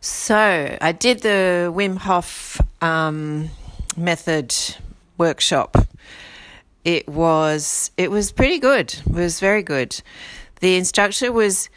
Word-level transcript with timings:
So 0.00 0.76
I 0.80 0.92
did 0.92 1.22
the 1.22 1.72
Wim 1.74 1.96
Hof 1.96 2.60
um, 2.80 3.50
method 3.96 4.54
workshop. 5.16 5.76
It 6.84 7.08
was 7.08 7.90
it 7.96 8.10
was 8.10 8.30
pretty 8.30 8.58
good. 8.58 8.94
It 8.94 9.12
was 9.12 9.40
very 9.40 9.62
good. 9.62 10.00
The 10.60 10.76
instructor 10.76 11.32
was 11.32 11.68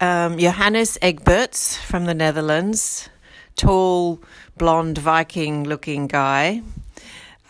um, 0.00 0.38
Johannes 0.38 0.98
Egberts 1.00 1.76
from 1.78 2.06
the 2.06 2.14
Netherlands, 2.14 3.08
tall, 3.56 4.20
blonde 4.58 4.98
Viking-looking 4.98 6.08
guy. 6.08 6.62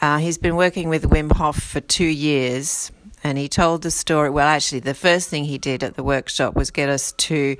Uh, 0.01 0.19
he's 0.19 0.37
been 0.37 0.57
working 0.57 0.89
with 0.89 1.09
Wim 1.09 1.33
Hof 1.33 1.57
for 1.57 1.81
two 1.81 2.05
years 2.05 2.93
and 3.25 3.39
he 3.39 3.49
told 3.49 3.83
the 3.83 3.91
story. 3.91 4.31
Well, 4.31 4.47
actually, 4.47 4.81
the 4.81 4.95
first 4.95 5.29
thing 5.29 5.45
he 5.45 5.59
did 5.59 5.83
at 5.83 5.95
the 5.95 6.03
workshop 6.03 6.55
was 6.55 6.71
get 6.71 6.89
us 6.89 7.13
to 7.13 7.57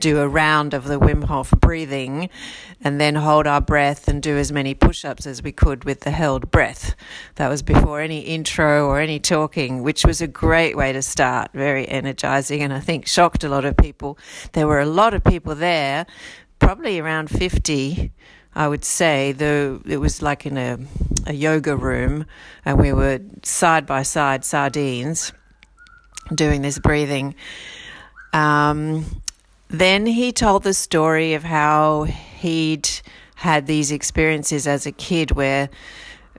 do 0.00 0.20
a 0.20 0.28
round 0.28 0.74
of 0.74 0.84
the 0.84 0.98
Wim 0.98 1.24
Hof 1.24 1.50
breathing 1.52 2.28
and 2.82 3.00
then 3.00 3.14
hold 3.14 3.46
our 3.46 3.60
breath 3.60 4.08
and 4.08 4.22
do 4.22 4.36
as 4.36 4.52
many 4.52 4.74
push 4.74 5.04
ups 5.04 5.26
as 5.26 5.42
we 5.42 5.52
could 5.52 5.84
with 5.84 6.00
the 6.00 6.10
held 6.10 6.50
breath. 6.50 6.94
That 7.36 7.48
was 7.48 7.62
before 7.62 8.00
any 8.00 8.20
intro 8.20 8.86
or 8.86 9.00
any 9.00 9.18
talking, 9.18 9.82
which 9.82 10.04
was 10.04 10.20
a 10.20 10.26
great 10.26 10.76
way 10.76 10.92
to 10.92 11.02
start, 11.02 11.50
very 11.54 11.88
energizing, 11.88 12.62
and 12.62 12.72
I 12.72 12.80
think 12.80 13.06
shocked 13.06 13.44
a 13.44 13.48
lot 13.48 13.64
of 13.64 13.76
people. 13.76 14.18
There 14.52 14.66
were 14.66 14.80
a 14.80 14.86
lot 14.86 15.14
of 15.14 15.24
people 15.24 15.54
there, 15.54 16.06
probably 16.58 16.98
around 16.98 17.30
50 17.30 18.12
I 18.56 18.68
would 18.68 18.86
say, 18.86 19.32
though 19.32 19.82
it 19.84 19.98
was 19.98 20.22
like 20.22 20.46
in 20.46 20.56
a, 20.56 20.78
a 21.26 21.34
yoga 21.34 21.76
room, 21.76 22.24
and 22.64 22.80
we 22.80 22.90
were 22.90 23.20
side 23.42 23.84
by 23.84 24.02
side 24.02 24.46
sardines 24.46 25.30
doing 26.34 26.62
this 26.62 26.78
breathing. 26.78 27.34
Um, 28.32 29.04
then 29.68 30.06
he 30.06 30.32
told 30.32 30.62
the 30.62 30.72
story 30.72 31.34
of 31.34 31.44
how 31.44 32.04
he'd 32.04 32.88
had 33.34 33.66
these 33.66 33.92
experiences 33.92 34.66
as 34.66 34.86
a 34.86 34.92
kid 34.92 35.32
where 35.32 35.68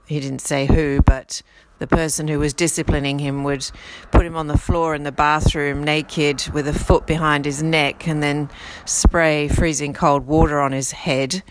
he 0.07 0.19
didn't 0.19 0.41
say 0.41 0.65
who, 0.65 1.03
but 1.03 1.43
the 1.79 1.87
person 1.87 2.27
who 2.27 2.39
was 2.39 2.53
disciplining 2.53 3.19
him 3.19 3.43
would 3.43 3.69
put 4.11 4.25
him 4.25 4.35
on 4.35 4.47
the 4.47 4.57
floor 4.57 4.95
in 4.95 5.03
the 5.03 5.11
bathroom 5.11 5.83
naked 5.83 6.47
with 6.53 6.67
a 6.67 6.73
foot 6.73 7.05
behind 7.05 7.45
his 7.45 7.61
neck 7.61 8.07
and 8.07 8.21
then 8.21 8.49
spray 8.85 9.47
freezing 9.47 9.93
cold 9.93 10.25
water 10.25 10.59
on 10.59 10.71
his 10.71 10.91
head 10.91 11.43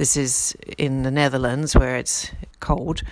this 0.00 0.16
is 0.16 0.56
in 0.78 1.02
the 1.02 1.10
Netherlands 1.10 1.76
where 1.76 1.96
it's 1.96 2.30
cold. 2.58 3.02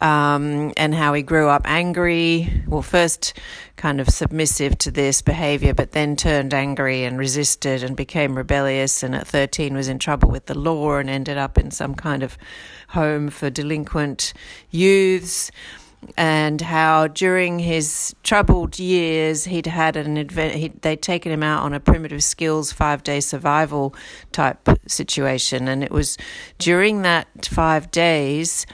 Um, 0.00 0.72
and 0.76 0.94
how 0.94 1.12
he 1.12 1.22
grew 1.22 1.48
up 1.48 1.62
angry. 1.64 2.62
Well, 2.68 2.82
first 2.82 3.36
kind 3.74 4.00
of 4.00 4.08
submissive 4.08 4.78
to 4.78 4.92
this 4.92 5.22
behavior, 5.22 5.74
but 5.74 5.90
then 5.90 6.14
turned 6.14 6.54
angry 6.54 7.02
and 7.02 7.18
resisted 7.18 7.82
and 7.82 7.96
became 7.96 8.36
rebellious. 8.36 9.02
And 9.02 9.16
at 9.16 9.26
13 9.26 9.74
was 9.74 9.88
in 9.88 9.98
trouble 9.98 10.30
with 10.30 10.46
the 10.46 10.56
law 10.56 10.98
and 10.98 11.10
ended 11.10 11.36
up 11.36 11.58
in 11.58 11.72
some 11.72 11.96
kind 11.96 12.22
of 12.22 12.38
home 12.90 13.28
for 13.28 13.50
delinquent 13.50 14.32
youths 14.70 15.50
and 16.16 16.60
how 16.60 17.06
during 17.08 17.58
his 17.58 18.14
troubled 18.22 18.78
years 18.78 19.44
he'd 19.44 19.66
had 19.66 19.96
an 19.96 20.16
advent 20.16 20.54
he'd, 20.54 20.80
they'd 20.82 21.02
taken 21.02 21.30
him 21.30 21.42
out 21.42 21.62
on 21.62 21.74
a 21.74 21.80
primitive 21.80 22.22
skills 22.22 22.72
five 22.72 23.02
day 23.02 23.20
survival 23.20 23.94
type 24.32 24.68
situation 24.86 25.68
and 25.68 25.84
it 25.84 25.90
was 25.90 26.16
during 26.58 27.02
that 27.02 27.28
five 27.46 27.90
days 27.90 28.66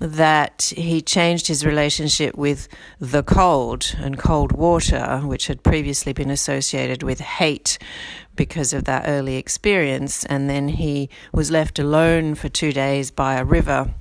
that 0.00 0.72
he 0.76 1.00
changed 1.00 1.48
his 1.48 1.66
relationship 1.66 2.36
with 2.36 2.68
the 3.00 3.22
cold 3.22 3.96
and 3.98 4.16
cold 4.16 4.52
water, 4.52 5.20
which 5.24 5.48
had 5.48 5.62
previously 5.62 6.12
been 6.12 6.30
associated 6.30 7.02
with 7.02 7.20
hate 7.20 7.78
because 8.36 8.72
of 8.72 8.84
that 8.84 9.04
early 9.08 9.36
experience. 9.36 10.24
And 10.26 10.48
then 10.48 10.68
he 10.68 11.10
was 11.32 11.50
left 11.50 11.78
alone 11.80 12.36
for 12.36 12.48
two 12.48 12.72
days 12.72 13.10
by 13.10 13.34
a 13.34 13.44
river 13.44 13.92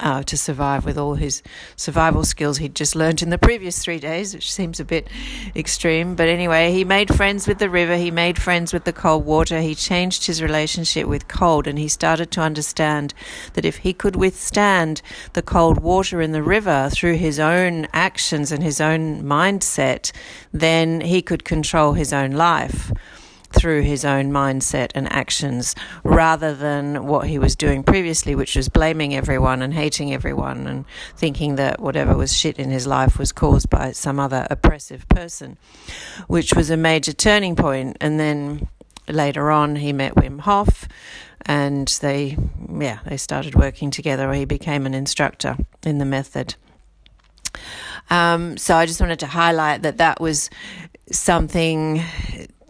uh, 0.00 0.22
to 0.24 0.36
survive 0.36 0.84
with 0.84 0.98
all 0.98 1.14
his 1.14 1.42
survival 1.76 2.24
skills 2.24 2.58
he'd 2.58 2.74
just 2.74 2.96
learned 2.96 3.22
in 3.22 3.30
the 3.30 3.38
previous 3.38 3.78
three 3.78 4.00
days, 4.00 4.34
which 4.34 4.52
seems 4.52 4.80
a 4.80 4.84
bit 4.84 5.08
extreme. 5.54 6.14
But 6.14 6.28
anyway, 6.28 6.72
he 6.72 6.84
made 6.84 7.14
friends 7.14 7.46
with 7.46 7.58
the 7.58 7.70
river, 7.70 7.96
he 7.96 8.10
made 8.10 8.40
friends 8.40 8.72
with 8.72 8.84
the 8.84 8.92
cold 8.92 9.24
water, 9.24 9.60
he 9.60 9.74
changed 9.74 10.26
his 10.26 10.42
relationship 10.42 11.06
with 11.06 11.28
cold, 11.28 11.66
and 11.66 11.78
he 11.78 11.88
started 11.88 12.30
to 12.32 12.40
understand 12.40 13.14
that 13.54 13.64
if 13.64 13.78
he 13.78 13.92
could 13.92 14.16
withstand 14.16 15.00
the 15.34 15.42
cold 15.42 15.78
water 15.80 16.20
in 16.20 16.32
the 16.32 16.42
river 16.42 16.90
through 16.92 17.14
his 17.14 17.38
own 17.38 17.86
actions 17.92 18.50
and 18.50 18.62
his 18.62 18.80
own 18.80 19.22
mindset, 19.22 20.10
then 20.52 21.00
he 21.00 21.22
could 21.22 21.44
control 21.44 21.92
his 21.92 22.12
own 22.12 22.32
life 22.32 22.92
through 23.64 23.80
his 23.80 24.04
own 24.04 24.30
mindset 24.30 24.90
and 24.94 25.10
actions 25.10 25.74
rather 26.02 26.54
than 26.54 27.06
what 27.06 27.26
he 27.26 27.38
was 27.38 27.56
doing 27.56 27.82
previously, 27.82 28.34
which 28.34 28.56
was 28.56 28.68
blaming 28.68 29.14
everyone 29.14 29.62
and 29.62 29.72
hating 29.72 30.12
everyone 30.12 30.66
and 30.66 30.84
thinking 31.16 31.56
that 31.56 31.80
whatever 31.80 32.14
was 32.14 32.36
shit 32.36 32.58
in 32.58 32.70
his 32.70 32.86
life 32.86 33.18
was 33.18 33.32
caused 33.32 33.70
by 33.70 33.90
some 33.90 34.20
other 34.20 34.46
oppressive 34.50 35.08
person, 35.08 35.56
which 36.26 36.52
was 36.52 36.68
a 36.68 36.76
major 36.76 37.14
turning 37.14 37.56
point. 37.56 37.96
And 38.02 38.20
then 38.20 38.68
later 39.08 39.50
on, 39.50 39.76
he 39.76 39.94
met 39.94 40.14
Wim 40.14 40.40
Hof 40.40 40.86
and 41.46 41.88
they, 42.02 42.36
yeah, 42.70 42.98
they 43.06 43.16
started 43.16 43.54
working 43.54 43.90
together. 43.90 44.30
He 44.34 44.44
became 44.44 44.84
an 44.84 44.92
instructor 44.92 45.56
in 45.86 45.96
the 45.96 46.04
method. 46.04 46.54
Um, 48.10 48.58
so 48.58 48.76
I 48.76 48.84
just 48.84 49.00
wanted 49.00 49.20
to 49.20 49.26
highlight 49.26 49.80
that 49.80 49.96
that 49.96 50.20
was 50.20 50.50
something 51.10 52.02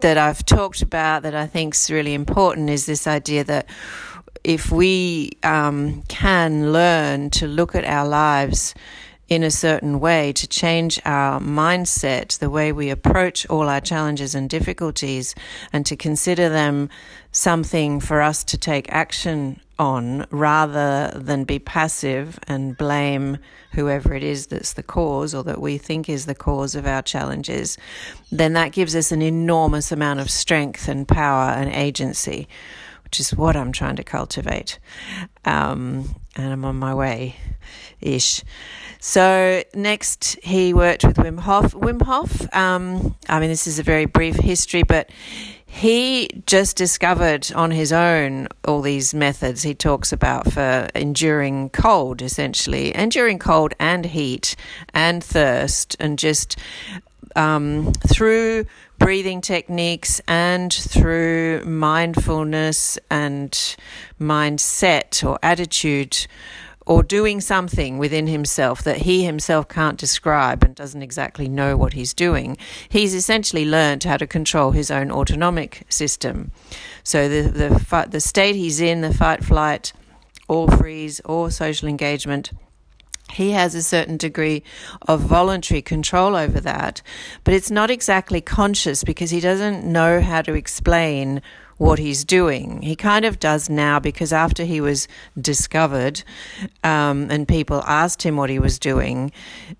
that 0.01 0.17
I've 0.17 0.45
talked 0.45 0.81
about 0.81 1.23
that 1.23 1.35
I 1.35 1.47
think 1.47 1.73
is 1.73 1.89
really 1.89 2.13
important 2.13 2.69
is 2.69 2.85
this 2.85 3.07
idea 3.07 3.43
that 3.45 3.67
if 4.43 4.71
we 4.71 5.31
um, 5.43 6.03
can 6.07 6.71
learn 6.71 7.29
to 7.31 7.47
look 7.47 7.73
at 7.75 7.83
our 7.83 8.07
lives 8.07 8.75
in 9.27 9.43
a 9.43 9.51
certain 9.51 9.99
way, 9.99 10.31
to 10.33 10.47
change 10.47 10.99
our 11.03 11.39
mindset, 11.39 12.37
the 12.37 12.49
way 12.49 12.71
we 12.71 12.89
approach 12.89 13.47
all 13.49 13.67
our 13.67 13.81
challenges 13.81 14.35
and 14.35 14.49
difficulties, 14.49 15.33
and 15.73 15.85
to 15.85 15.95
consider 15.95 16.47
them 16.49 16.89
something 17.31 17.99
for 17.99 18.21
us 18.21 18.43
to 18.43 18.57
take 18.57 18.91
action 18.91 19.59
on 19.77 20.25
rather 20.31 21.11
than 21.15 21.43
be 21.43 21.59
passive 21.59 22.39
and 22.47 22.77
blame 22.77 23.37
whoever 23.73 24.13
it 24.13 24.23
is 24.23 24.47
that's 24.47 24.73
the 24.73 24.83
cause 24.83 25.35
or 25.35 25.43
that 25.43 25.59
we 25.59 25.77
think 25.77 26.07
is 26.07 26.25
the 26.25 26.35
cause 26.35 26.75
of 26.75 26.85
our 26.85 27.01
challenges, 27.01 27.77
then 28.31 28.53
that 28.53 28.71
gives 28.71 28.95
us 28.95 29.11
an 29.11 29.21
enormous 29.21 29.91
amount 29.91 30.19
of 30.19 30.29
strength 30.29 30.87
and 30.87 31.07
power 31.07 31.51
and 31.51 31.69
agency, 31.73 32.47
which 33.15 33.21
is 33.21 33.33
what 33.33 33.55
I'm 33.55 33.71
trying 33.71 33.95
to 33.95 34.03
cultivate. 34.03 34.77
Um, 35.45 36.15
and 36.35 36.51
I'm 36.51 36.65
on 36.65 36.75
my 36.75 36.93
way 36.93 37.37
ish. 38.01 38.43
So 38.99 39.63
next, 39.73 40.37
he 40.43 40.73
worked 40.73 41.05
with 41.05 41.15
Wim 41.15 41.39
Hof. 41.39 41.71
Wim 41.71 42.01
Hof, 42.01 42.53
um, 42.53 43.15
I 43.29 43.39
mean, 43.39 43.47
this 43.47 43.67
is 43.67 43.79
a 43.79 43.83
very 43.83 44.03
brief 44.03 44.35
history, 44.35 44.83
but 44.83 45.09
he 45.65 46.27
just 46.45 46.75
discovered 46.75 47.53
on 47.55 47.71
his 47.71 47.93
own 47.93 48.49
all 48.67 48.81
these 48.81 49.13
methods 49.13 49.63
he 49.63 49.73
talks 49.73 50.11
about 50.11 50.51
for 50.51 50.89
enduring 50.93 51.69
cold, 51.69 52.21
essentially, 52.21 52.93
enduring 52.93 53.39
cold 53.39 53.73
and 53.79 54.07
heat 54.07 54.57
and 54.93 55.23
thirst, 55.23 55.95
and 56.01 56.19
just 56.19 56.57
um, 57.37 57.93
through 57.93 58.65
breathing 58.99 59.41
techniques 59.41 60.21
and 60.27 60.71
through 60.71 61.63
mindfulness 61.65 62.97
and 63.09 63.75
mindset 64.19 65.27
or 65.27 65.37
attitude 65.43 66.27
or 66.85 67.01
doing 67.01 67.41
something 67.41 67.97
within 67.97 68.27
himself 68.27 68.83
that 68.83 68.97
he 68.97 69.23
himself 69.23 69.67
can't 69.67 69.97
describe 69.97 70.63
and 70.63 70.75
doesn't 70.75 71.01
exactly 71.01 71.47
know 71.47 71.75
what 71.75 71.93
he's 71.93 72.13
doing, 72.13 72.57
he's 72.89 73.13
essentially 73.13 73.65
learned 73.65 74.03
how 74.03 74.17
to 74.17 74.27
control 74.27 74.71
his 74.71 74.91
own 74.91 75.11
autonomic 75.11 75.83
system. 75.89 76.51
So 77.03 77.27
the 77.27 77.49
the 77.49 78.07
the 78.09 78.19
state 78.19 78.55
he's 78.55 78.79
in, 78.79 79.01
the 79.01 79.13
fight, 79.13 79.43
flight, 79.43 79.93
or 80.47 80.69
freeze, 80.69 81.19
or 81.25 81.49
social 81.49 81.89
engagement. 81.89 82.51
He 83.31 83.51
has 83.51 83.75
a 83.75 83.83
certain 83.83 84.17
degree 84.17 84.63
of 85.07 85.21
voluntary 85.21 85.81
control 85.81 86.35
over 86.35 86.59
that, 86.61 87.01
but 87.43 87.53
it's 87.53 87.71
not 87.71 87.89
exactly 87.89 88.39
conscious 88.39 89.03
because 89.03 89.31
he 89.31 89.39
doesn't 89.39 89.83
know 89.83 90.21
how 90.21 90.41
to 90.43 90.53
explain 90.53 91.41
what 91.77 91.99
he's 91.99 92.23
doing. 92.23 92.81
He 92.81 92.95
kind 92.95 93.25
of 93.25 93.39
does 93.39 93.69
now 93.69 93.99
because 93.99 94.31
after 94.31 94.63
he 94.63 94.79
was 94.79 95.07
discovered 95.39 96.23
um, 96.83 97.27
and 97.29 97.47
people 97.47 97.83
asked 97.85 98.23
him 98.23 98.37
what 98.37 98.49
he 98.49 98.59
was 98.59 98.79
doing, 98.79 99.31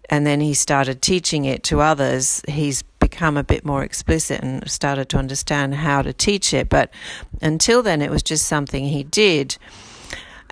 and 0.09 0.27
then 0.27 0.41
he 0.41 0.53
started 0.53 1.01
teaching 1.01 1.45
it 1.45 1.63
to 1.63 1.79
others, 1.79 2.41
he's 2.47 2.81
become 2.99 3.37
a 3.37 3.43
bit 3.43 3.63
more 3.63 3.83
explicit 3.83 4.41
and 4.41 4.69
started 4.69 5.07
to 5.09 5.17
understand 5.17 5.75
how 5.75 6.01
to 6.01 6.11
teach 6.11 6.53
it. 6.53 6.67
But 6.67 6.89
until 7.41 7.81
then, 7.81 8.01
it 8.01 8.11
was 8.11 8.23
just 8.23 8.47
something 8.47 8.85
he 8.85 9.03
did. 9.03 9.57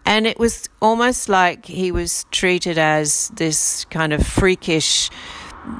And 0.05 0.27
it 0.27 0.37
was 0.37 0.69
almost 0.81 1.29
like 1.29 1.65
he 1.65 1.91
was 1.91 2.25
treated 2.31 2.77
as 2.77 3.29
this 3.35 3.85
kind 3.85 4.13
of 4.13 4.25
freakish 4.25 5.09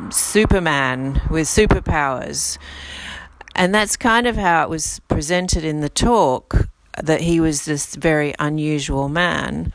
Superman 0.10 1.22
with 1.30 1.48
superpowers. 1.48 2.58
And 3.56 3.76
that's 3.76 3.98
kind 3.98 4.26
of 4.26 4.38
how 4.38 4.64
it 4.64 4.70
was 4.70 5.02
presented 5.08 5.64
in 5.64 5.82
the 5.82 5.90
talk. 5.90 6.70
that 7.02 7.22
he 7.22 7.40
was 7.40 7.66
this 7.66 7.96
very 7.96 8.34
unusual 8.40 9.10
man. 9.10 9.74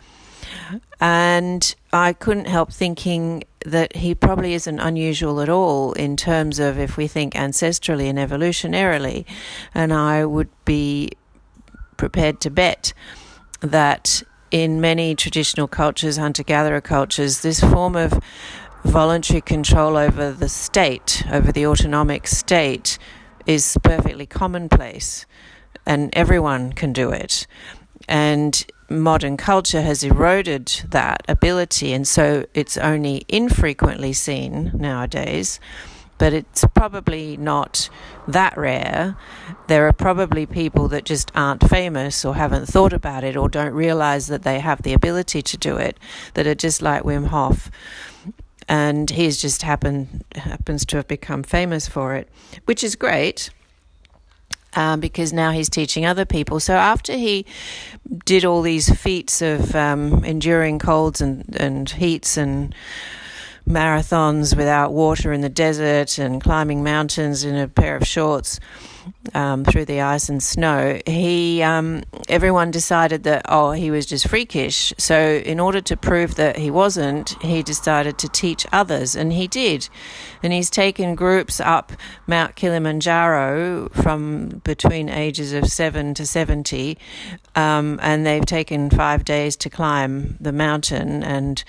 And 1.01 1.75
I 1.93 2.13
couldn't 2.13 2.47
help 2.47 2.73
thinking 2.73 3.45
that 3.65 3.97
he 3.97 4.15
probably 4.15 4.55
isn't 4.55 4.79
unusual 4.79 5.41
at 5.41 5.49
all 5.49 5.93
in 5.93 6.17
terms 6.17 6.59
of 6.59 6.79
if 6.79 6.97
we 6.97 7.07
think 7.07 7.35
ancestrally 7.35 8.07
and 8.09 8.19
evolutionarily. 8.19 9.25
And 9.75 9.93
I 9.93 10.25
would 10.25 10.49
be 10.65 11.11
prepared 11.97 12.41
to 12.43 12.51
bet 12.51 12.93
that 13.61 14.23
in 14.51 14.81
many 14.81 15.15
traditional 15.15 15.69
cultures, 15.69 16.17
hunter 16.17 16.43
gatherer 16.43 16.81
cultures, 16.81 17.41
this 17.41 17.61
form 17.61 17.97
of 17.97 18.19
voluntary 18.85 19.41
control 19.41 19.97
over 19.97 20.33
the 20.33 20.49
state, 20.49 21.25
over 21.31 21.53
the 21.53 21.67
autonomic 21.67 22.27
state, 22.27 22.99
is 23.47 23.77
perfectly 23.83 24.27
commonplace 24.27 25.27
and 25.89 26.11
everyone 26.13 26.73
can 26.73 26.93
do 26.93 27.11
it. 27.11 27.47
And 28.09 28.65
modern 28.91 29.37
culture 29.37 29.83
has 29.83 30.05
eroded 30.05 30.67
that 30.91 31.23
ability, 31.29 31.93
and 31.93 32.07
so 32.07 32.47
it's 32.55 32.77
only 32.77 33.25
infrequently 33.29 34.13
seen 34.13 34.71
nowadays. 34.75 35.59
But 36.19 36.33
it's 36.33 36.65
probably 36.75 37.37
not 37.37 37.89
that 38.27 38.57
rare. 38.57 39.17
There 39.69 39.87
are 39.87 39.93
probably 39.93 40.47
people 40.47 40.89
that 40.89 41.05
just 41.05 41.31
aren't 41.35 41.69
famous 41.69 42.25
or 42.25 42.35
haven't 42.35 42.67
thought 42.67 42.93
about 42.93 43.25
it 43.25 43.37
or 43.37 43.49
don't 43.49 43.73
realize 43.73 44.27
that 44.27 44.43
they 44.43 44.59
have 44.59 44.83
the 44.83 44.93
ability 44.93 45.43
to 45.43 45.57
do 45.57 45.77
it, 45.77 45.97
that 46.35 46.47
are 46.47 46.55
just 46.55 46.83
like 46.83 47.05
Wim 47.05 47.29
Hof 47.29 47.71
and 48.69 49.09
he's 49.11 49.41
just 49.41 49.63
happened 49.63 50.25
happens 50.35 50.85
to 50.85 50.97
have 50.97 51.09
become 51.09 51.43
famous 51.43 51.89
for 51.89 52.15
it, 52.15 52.29
which 52.67 52.85
is 52.85 52.95
great. 52.95 53.51
Um, 54.77 55.01
because 55.01 55.33
now 55.33 55.51
he's 55.51 55.71
teaching 55.71 56.05
other 56.05 56.27
people. 56.27 56.61
So 56.61 56.75
after 56.75 57.15
he 57.15 57.47
did 58.27 58.45
all 58.45 58.61
these 58.61 58.95
feats 58.95 59.41
of 59.41 59.75
um, 59.75 60.23
enduring 60.25 60.79
colds 60.79 61.23
and, 61.23 61.57
and 61.59 61.89
heats 61.89 62.37
and 62.37 62.75
marathons 63.69 64.57
without 64.57 64.93
water 64.93 65.33
in 65.33 65.41
the 65.41 65.49
desert 65.49 66.19
and 66.19 66.43
climbing 66.43 66.83
mountains 66.83 67.45
in 67.45 67.55
a 67.55 67.69
pair 67.69 67.97
of 67.97 68.07
shorts, 68.07 68.61
um, 69.35 69.65
through 69.65 69.85
the 69.85 70.01
ice 70.01 70.29
and 70.29 70.43
snow, 70.43 71.01
he 71.07 71.63
um, 71.63 72.03
everyone 72.29 72.71
decided 72.71 73.25
that 73.25 73.43
oh 73.49 73.73
he 73.73 73.91
was 73.91 74.07
just 74.07 74.29
freakish. 74.29 74.93
So 74.99 75.19
in 75.45 75.61
order 75.61 75.81
to 75.81 75.97
prove 75.97 76.35
that 76.37 76.57
he 76.57 76.71
wasn't, 76.71 77.41
he 77.43 77.63
decided 77.63 78.19
to 78.19 78.29
teach 78.29 78.67
others, 78.73 79.17
and 79.17 79.33
he 79.33 79.47
did. 79.47 79.89
And 80.43 80.53
he's 80.53 80.71
taken 80.71 81.15
groups 81.15 81.61
up 81.61 81.93
Mount 82.27 82.57
Kilimanjaro 82.57 83.89
from 83.91 84.61
between 84.65 85.09
ages 85.09 85.53
of 85.53 85.67
seven 85.67 86.15
to 86.15 86.27
seventy, 86.27 86.99
um, 87.55 87.99
and 88.03 88.27
they've 88.27 88.47
taken 88.47 88.91
five 88.91 89.25
days 89.25 89.57
to 89.57 89.71
climb 89.71 90.37
the 90.41 90.53
mountain 90.53 91.23
and 91.23 91.65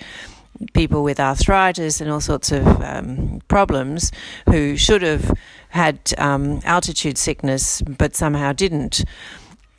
people 0.72 1.02
with 1.02 1.18
arthritis 1.18 2.00
and 2.00 2.10
all 2.10 2.20
sorts 2.20 2.52
of 2.52 2.66
um, 2.82 3.40
problems 3.48 4.12
who 4.46 4.76
should 4.76 5.02
have 5.02 5.32
had 5.70 6.12
um, 6.18 6.60
altitude 6.64 7.16
sickness 7.16 7.82
but 7.82 8.14
somehow 8.14 8.52
didn't, 8.52 9.04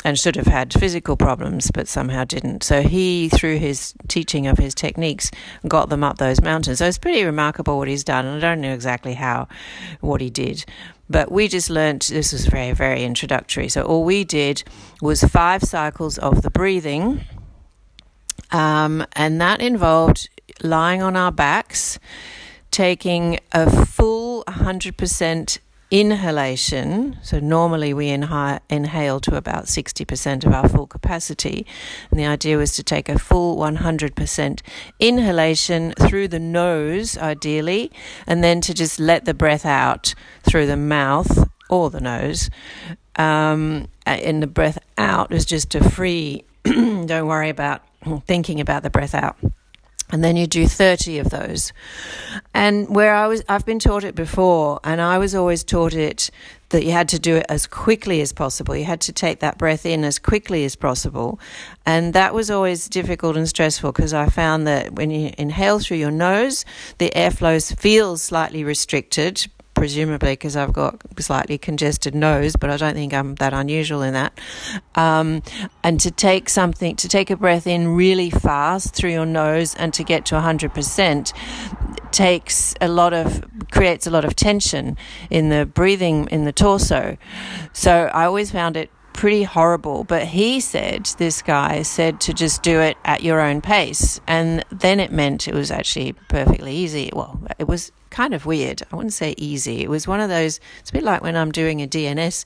and 0.03 0.17
should 0.17 0.35
have 0.35 0.47
had 0.47 0.73
physical 0.73 1.15
problems 1.15 1.69
but 1.71 1.87
somehow 1.87 2.23
didn't. 2.23 2.63
So 2.63 2.81
he, 2.81 3.29
through 3.29 3.57
his 3.57 3.93
teaching 4.07 4.47
of 4.47 4.57
his 4.57 4.73
techniques, 4.73 5.29
got 5.67 5.89
them 5.89 6.03
up 6.03 6.17
those 6.17 6.41
mountains. 6.41 6.79
So 6.79 6.87
it's 6.87 6.97
pretty 6.97 7.23
remarkable 7.23 7.77
what 7.77 7.87
he's 7.87 8.03
done, 8.03 8.25
and 8.25 8.37
I 8.37 8.39
don't 8.39 8.61
know 8.61 8.73
exactly 8.73 9.13
how, 9.13 9.47
what 9.99 10.21
he 10.21 10.29
did. 10.29 10.65
But 11.09 11.31
we 11.31 11.47
just 11.47 11.69
learnt 11.69 12.07
this 12.07 12.31
was 12.31 12.45
very, 12.47 12.71
very 12.71 13.03
introductory. 13.03 13.69
So 13.69 13.83
all 13.83 14.03
we 14.03 14.23
did 14.23 14.63
was 15.01 15.23
five 15.23 15.61
cycles 15.61 16.17
of 16.17 16.41
the 16.41 16.49
breathing. 16.49 17.21
Um, 18.51 19.05
and 19.13 19.39
that 19.39 19.61
involved 19.61 20.29
lying 20.62 21.01
on 21.01 21.15
our 21.15 21.31
backs, 21.31 22.00
taking 22.71 23.39
a 23.51 23.86
full 23.86 24.44
100% 24.45 25.59
inhalation. 25.92 27.18
So 27.21 27.39
normally 27.39 27.94
we 27.94 28.07
inha- 28.07 28.62
inhale 28.69 29.19
to 29.19 29.36
about 29.36 29.65
60% 29.65 30.45
of 30.45 30.53
our 30.53 30.69
full 30.69 30.88
capacity. 30.88 31.68
And 32.09 32.19
the 32.19 32.25
idea 32.25 32.57
was 32.57 32.74
to 32.75 32.83
take 32.83 33.09
a 33.09 33.19
full 33.19 33.57
100% 33.57 34.62
inhalation 35.00 35.94
through 36.00 36.30
the 36.30 36.39
nose, 36.39 37.18
ideally, 37.18 37.92
and 38.25 38.42
then 38.42 38.62
to 38.62 38.74
just 38.74 39.00
let 39.00 39.25
the 39.25 39.33
breath 39.33 39.65
out 39.65 40.15
through 40.44 40.65
the 40.65 40.77
mouth 40.77 41.50
or 41.69 41.89
the 41.89 42.01
nose. 42.01 42.50
Um, 43.18 43.89
and 44.06 44.42
the 44.42 44.48
breath 44.48 44.80
out 44.98 45.33
is 45.33 45.45
just 45.45 45.75
a 45.75 45.88
free, 45.89 46.45
don't 46.63 47.27
worry 47.27 47.50
about 47.50 47.81
thinking 48.25 48.62
about 48.62 48.83
the 48.83 48.89
breath 48.89 49.13
out 49.13 49.38
and 50.11 50.23
then 50.23 50.35
you 50.35 50.47
do 50.47 50.67
30 50.67 51.19
of 51.19 51.29
those. 51.29 51.73
And 52.53 52.89
where 52.89 53.13
i 53.13 53.27
was 53.27 53.43
i've 53.49 53.65
been 53.65 53.79
taught 53.79 54.03
it 54.03 54.15
before 54.15 54.79
and 54.83 55.01
i 55.01 55.17
was 55.17 55.33
always 55.33 55.63
taught 55.63 55.93
it 55.93 56.29
that 56.71 56.83
you 56.83 56.91
had 56.91 57.09
to 57.09 57.19
do 57.19 57.35
it 57.35 57.45
as 57.49 57.67
quickly 57.67 58.21
as 58.21 58.33
possible. 58.33 58.75
You 58.75 58.85
had 58.85 59.01
to 59.01 59.13
take 59.13 59.39
that 59.39 59.57
breath 59.57 59.85
in 59.85 60.03
as 60.03 60.17
quickly 60.19 60.63
as 60.65 60.75
possible. 60.75 61.39
And 61.85 62.13
that 62.13 62.33
was 62.33 62.49
always 62.49 62.87
difficult 62.87 63.37
and 63.37 63.47
stressful 63.47 63.91
because 63.91 64.13
i 64.13 64.27
found 64.27 64.65
that 64.67 64.93
when 64.93 65.11
you 65.11 65.31
inhale 65.37 65.79
through 65.79 65.97
your 65.97 66.11
nose 66.11 66.65
the 66.97 67.11
airflow 67.15 67.51
feels 67.77 68.21
slightly 68.21 68.63
restricted 68.63 69.47
presumably 69.73 70.33
because 70.33 70.56
I've 70.56 70.73
got 70.73 71.01
slightly 71.19 71.57
congested 71.57 72.13
nose, 72.13 72.56
but 72.56 72.69
I 72.69 72.77
don't 72.77 72.94
think 72.94 73.13
I'm 73.13 73.35
that 73.35 73.53
unusual 73.53 74.01
in 74.01 74.13
that. 74.13 74.38
Um, 74.95 75.41
and 75.83 76.00
to 76.01 76.12
take 76.12 76.50
something, 76.50 76.95
to 76.97 77.07
take 77.07 77.29
a 77.29 77.35
breath 77.35 77.68
in 77.68 77.89
really 77.89 78.29
fast 78.29 78.94
through 78.94 79.12
your 79.12 79.25
nose 79.25 79.75
and 79.75 79.94
to 79.94 80.03
get 80.03 80.25
to 80.27 80.35
100% 80.35 81.33
takes 82.12 82.75
a 82.81 82.88
lot 82.88 83.13
of, 83.13 83.44
creates 83.71 84.06
a 84.06 84.12
lot 84.12 84.25
of 84.25 84.35
tension 84.35 84.97
in 85.29 85.50
the 85.50 85.65
breathing 85.65 86.27
in 86.29 86.45
the 86.45 86.51
torso. 86.51 87.17
So 87.74 88.09
I 88.13 88.25
always 88.25 88.51
found 88.51 88.77
it 88.77 88.89
pretty 89.21 89.44
horrible. 89.44 90.03
But 90.03 90.23
he 90.23 90.59
said, 90.59 91.06
this 91.19 91.44
guy 91.44 91.83
said 91.83 92.19
to 92.21 92.33
just 92.33 92.63
do 92.63 92.79
it 92.79 92.97
at 93.06 93.21
your 93.21 93.39
own 93.39 93.62
pace. 93.62 94.19
And 94.25 94.65
then 94.71 95.00
it 95.00 95.12
meant 95.12 95.47
it 95.47 95.53
was 95.53 95.69
actually 95.69 96.13
perfectly 96.27 96.75
easy. 96.75 97.12
Well, 97.13 97.39
it 97.59 97.68
was 97.68 97.91
kind 98.09 98.33
of 98.33 98.47
weird. 98.47 98.81
I 98.91 98.95
wouldn't 98.95 99.13
say 99.13 99.35
easy. 99.38 99.83
It 99.83 99.91
was 99.91 100.07
one 100.07 100.22
of 100.22 100.29
those, 100.29 100.60
it's 100.79 100.89
a 100.89 100.93
bit 100.93 101.03
like 101.03 101.22
when 101.22 101.36
I'm 101.36 101.51
doing 101.51 101.84
a 101.84 101.88
DNS, 101.88 102.45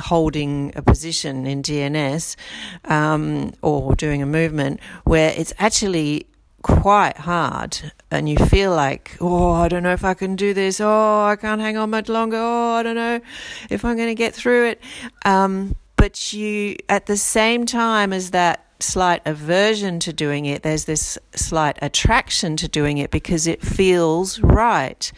holding 0.00 0.74
a 0.76 0.82
position 0.82 1.46
in 1.46 1.62
DNS 1.62 2.36
um, 2.84 3.54
or 3.62 3.94
doing 3.94 4.20
a 4.20 4.26
movement 4.26 4.80
where 5.04 5.32
it's 5.34 5.54
actually 5.58 6.26
quite 6.60 7.16
hard 7.16 7.90
and 8.10 8.28
you 8.28 8.36
feel 8.36 8.70
like 8.70 9.16
oh 9.20 9.50
i 9.50 9.66
don't 9.66 9.82
know 9.82 9.92
if 9.92 10.04
i 10.04 10.14
can 10.14 10.36
do 10.36 10.54
this 10.54 10.80
oh 10.80 11.24
i 11.24 11.34
can't 11.34 11.60
hang 11.60 11.76
on 11.76 11.90
much 11.90 12.08
longer 12.08 12.36
oh 12.38 12.74
i 12.74 12.84
don't 12.84 12.94
know 12.94 13.20
if 13.68 13.84
i'm 13.84 13.96
going 13.96 14.06
to 14.06 14.14
get 14.14 14.32
through 14.32 14.66
it 14.66 14.80
um, 15.24 15.74
but 16.02 16.32
you, 16.32 16.74
at 16.88 17.06
the 17.06 17.16
same 17.16 17.64
time 17.64 18.12
as 18.12 18.32
that 18.32 18.66
slight 18.80 19.22
aversion 19.24 20.00
to 20.00 20.12
doing 20.12 20.46
it, 20.46 20.64
there's 20.64 20.84
this 20.84 21.16
slight 21.32 21.78
attraction 21.80 22.56
to 22.56 22.66
doing 22.66 22.98
it 22.98 23.12
because 23.12 23.46
it 23.46 23.62
feels 23.62 24.40
right. 24.40 25.12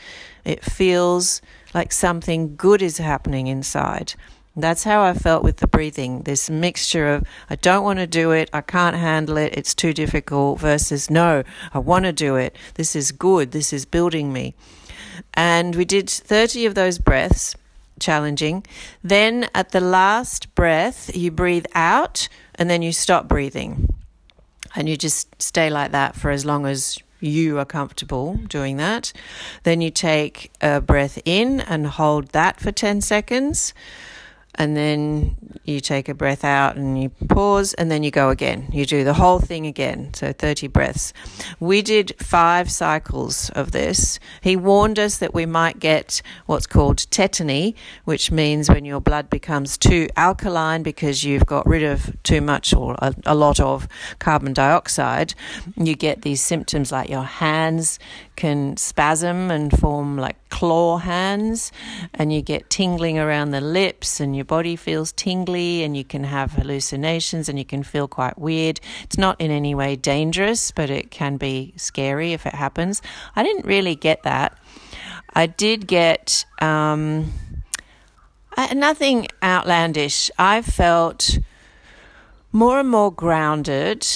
It 0.45 0.63
feels 0.63 1.41
like 1.73 1.91
something 1.91 2.55
good 2.55 2.83
is 2.83 2.99
happening 2.99 3.47
inside. 3.47 4.13
That's 4.55 4.85
how 4.85 5.03
I 5.03 5.15
felt 5.15 5.43
with 5.43 5.57
the 5.57 5.67
breathing. 5.67 6.25
This 6.25 6.51
mixture 6.51 7.15
of 7.15 7.25
I 7.49 7.57
don't 7.57 7.83
want 7.83 8.01
to 8.01 8.07
do 8.07 8.33
it, 8.33 8.51
I 8.53 8.61
can't 8.61 8.95
handle 8.95 9.39
it, 9.39 9.57
it's 9.57 9.75
too 9.75 9.95
difficult, 9.95 10.61
versus 10.61 11.09
no, 11.09 11.45
I 11.73 11.79
want 11.79 12.05
to 12.05 12.13
do 12.13 12.37
it. 12.37 12.55
This 12.75 12.95
is 12.95 13.11
good, 13.11 13.53
this 13.53 13.73
is 13.73 13.87
building 13.87 14.35
me. 14.35 14.55
And 15.33 15.77
we 15.77 15.87
did 15.87 16.11
30 16.11 16.67
of 16.67 16.75
those 16.75 16.99
breaths 16.99 17.57
challenging. 18.01 18.65
Then 19.03 19.49
at 19.55 19.71
the 19.71 19.81
last 19.81 20.55
breath, 20.55 21.15
you 21.17 21.31
breathe 21.31 21.67
out 21.75 22.29
and 22.55 22.69
then 22.69 22.83
you 22.83 22.93
stop 22.93 23.29
breathing. 23.29 23.93
And 24.77 24.89
you 24.89 24.97
just 24.97 25.41
stay 25.41 25.71
like 25.71 25.93
that 25.93 26.17
for 26.17 26.31
as 26.31 26.45
long 26.45 26.67
as 26.67 26.99
you 27.21 27.59
are 27.59 27.65
comfortable 27.65 28.35
doing 28.49 28.77
that. 28.77 29.13
Then 29.63 29.81
you 29.81 29.91
take 29.91 30.53
a 30.61 30.81
breath 30.81 31.19
in 31.25 31.61
and 31.61 31.87
hold 31.87 32.29
that 32.29 32.61
for 32.61 32.73
10 32.73 33.01
seconds 33.01 33.73
and 34.57 34.77
then 34.77 35.37
you 35.65 35.81
take 35.81 36.09
a 36.09 36.15
breath 36.15 36.45
out 36.45 36.77
and 36.77 37.01
you 37.01 37.09
pause 37.29 37.75
and 37.75 37.91
then 37.91 38.03
you 38.03 38.11
go 38.11 38.31
again. 38.31 38.69
You 38.71 38.85
do 38.85 39.03
the 39.03 39.15
whole 39.15 39.39
thing 39.39 39.67
again, 39.67 40.13
so 40.15 40.33
30 40.33 40.69
breaths. 40.69 41.13
We 41.59 41.81
did 41.83 42.15
five 42.19 42.71
cycles 42.71 43.51
of 43.51 43.73
this. 43.73 44.19
He 44.43 44.57
warned 44.57 44.99
us 44.99 45.19
that 45.19 45.33
we 45.33 45.47
might 45.47 45.81
get 45.81 46.21
what's 46.47 46.67
called 46.67 46.99
tetany, 46.99 47.75
which 48.05 48.31
means 48.31 48.69
when 48.69 48.85
your 48.85 49.01
blood 49.01 49.31
becomes 49.31 49.79
too 49.79 50.09
alkaline 50.17 50.83
because 50.83 51.25
you've 51.25 51.47
got 51.47 51.67
rid 51.67 51.83
of 51.83 52.15
too 52.23 52.41
much 52.41 52.75
or 52.75 52.95
a, 52.99 53.15
a 53.25 53.35
lot 53.35 53.61
of 53.61 53.89
carbon 54.19 54.53
dioxide, 54.53 55.35
you 55.77 55.95
get 55.95 56.23
these 56.23 56.43
symptoms 56.43 56.93
like 56.93 57.09
your 57.09 57.25
hands 57.25 57.99
can 58.37 58.77
spasm 58.77 59.51
and 59.51 59.77
form 59.79 60.17
like 60.17 60.37
claw 60.49 60.99
hands, 60.99 61.73
and 62.13 62.33
you 62.33 62.41
get 62.43 62.71
tingling 62.71 63.19
around 63.19 63.51
the 63.51 63.61
lips, 63.61 64.21
and 64.21 64.35
your 64.37 64.45
body 64.45 64.77
feels 64.77 65.13
tingly, 65.13 65.83
and 65.83 65.97
you 65.97 66.05
can 66.05 66.25
have 66.25 66.53
hallucinations, 66.53 67.49
and 67.49 67.59
you 67.59 67.65
can 67.65 67.83
feel 67.83 68.07
quite 68.09 68.39
weird. 68.39 68.81
It's 69.03 69.19
not 69.19 69.41
in 69.41 69.51
any 69.51 69.75
way 69.75 69.97
dangerous, 69.97 70.71
but 70.71 70.91
it 70.91 71.11
can 71.11 71.37
be 71.37 71.75
scary 71.77 72.33
if 72.33 72.47
it 72.47 72.55
happens. 72.55 73.03
I 73.35 73.43
didn't 73.43 73.67
really 73.67 73.95
get 73.95 74.23
that. 74.23 74.59
I 75.35 75.47
did 75.47 75.87
get 75.87 76.45
um, 76.61 77.33
nothing 78.73 79.27
outlandish. 79.43 80.31
I 80.39 80.63
felt 80.63 81.39
more 82.53 82.79
and 82.79 82.89
more 82.89 83.11
grounded, 83.11 84.07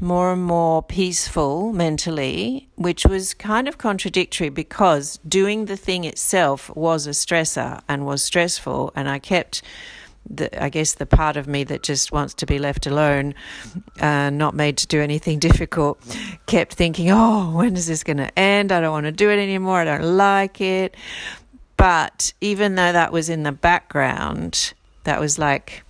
more 0.00 0.32
and 0.32 0.42
more 0.42 0.82
peaceful 0.82 1.72
mentally, 1.72 2.68
which 2.76 3.04
was 3.04 3.34
kind 3.34 3.68
of 3.68 3.78
contradictory 3.78 4.48
because 4.48 5.18
doing 5.28 5.66
the 5.66 5.76
thing 5.76 6.04
itself 6.04 6.74
was 6.74 7.06
a 7.06 7.10
stressor 7.10 7.80
and 7.88 8.06
was 8.06 8.22
stressful. 8.22 8.92
And 8.96 9.08
I 9.08 9.18
kept, 9.18 9.62
the, 10.28 10.62
I 10.62 10.70
guess, 10.70 10.94
the 10.94 11.06
part 11.06 11.36
of 11.36 11.46
me 11.46 11.64
that 11.64 11.82
just 11.82 12.12
wants 12.12 12.34
to 12.34 12.46
be 12.46 12.58
left 12.58 12.86
alone, 12.86 13.34
uh, 14.00 14.30
not 14.30 14.54
made 14.54 14.78
to 14.78 14.86
do 14.86 15.00
anything 15.00 15.38
difficult, 15.50 16.00
kept 16.46 16.74
thinking, 16.74 17.10
oh, 17.10 17.52
when 17.56 17.76
is 17.76 17.86
this 17.86 18.02
going 18.02 18.18
to 18.18 18.38
end? 18.38 18.72
I 18.72 18.80
don't 18.80 18.92
want 18.92 19.06
to 19.06 19.12
do 19.12 19.30
it 19.30 19.38
anymore. 19.38 19.80
I 19.80 19.84
don't 19.84 20.16
like 20.16 20.60
it. 20.60 20.96
But 21.76 22.32
even 22.40 22.74
though 22.74 22.92
that 22.92 23.12
was 23.12 23.28
in 23.28 23.42
the 23.42 23.52
background, 23.52 24.74
that 25.04 25.20
was 25.20 25.38
like, 25.38 25.82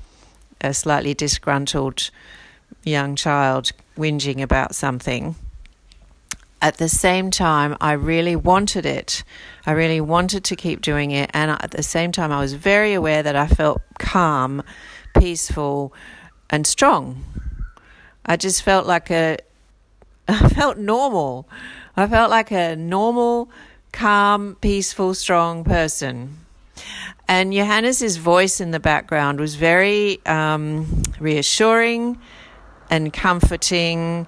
a 0.60 0.74
slightly 0.74 1.14
disgruntled 1.14 2.10
young 2.84 3.16
child 3.16 3.72
whinging 3.96 4.40
about 4.42 4.74
something. 4.74 5.36
At 6.62 6.76
the 6.76 6.88
same 6.88 7.30
time, 7.30 7.76
I 7.80 7.92
really 7.92 8.36
wanted 8.36 8.84
it. 8.84 9.24
I 9.64 9.72
really 9.72 10.00
wanted 10.00 10.44
to 10.44 10.56
keep 10.56 10.82
doing 10.82 11.10
it. 11.10 11.30
And 11.32 11.50
at 11.50 11.70
the 11.70 11.82
same 11.82 12.12
time, 12.12 12.30
I 12.32 12.40
was 12.40 12.52
very 12.52 12.92
aware 12.92 13.22
that 13.22 13.34
I 13.34 13.46
felt 13.46 13.80
calm, 13.98 14.62
peaceful, 15.16 15.94
and 16.50 16.66
strong. 16.66 17.24
I 18.26 18.36
just 18.36 18.62
felt 18.62 18.86
like 18.86 19.10
a, 19.10 19.38
I 20.28 20.48
felt 20.50 20.76
normal. 20.76 21.48
I 21.96 22.06
felt 22.06 22.30
like 22.30 22.50
a 22.50 22.76
normal, 22.76 23.50
calm, 23.92 24.56
peaceful, 24.60 25.14
strong 25.14 25.64
person. 25.64 26.36
And 27.26 27.52
Johannes's 27.52 28.18
voice 28.18 28.60
in 28.60 28.70
the 28.70 28.80
background 28.80 29.40
was 29.40 29.54
very 29.54 30.24
um, 30.26 31.02
reassuring 31.18 32.18
and 32.90 33.12
comforting 33.12 34.26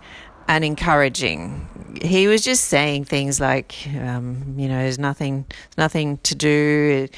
and 0.49 0.65
encouraging. 0.65 1.99
He 2.03 2.27
was 2.27 2.43
just 2.43 2.65
saying 2.65 3.05
things 3.05 3.41
like, 3.41 3.77
um, 4.01 4.55
you 4.57 4.69
know, 4.69 4.79
there's 4.79 4.99
nothing, 4.99 5.47
nothing 5.77 6.19
to 6.19 6.35
do. 6.35 7.09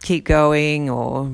Keep 0.00 0.26
going, 0.26 0.88
or 0.88 1.28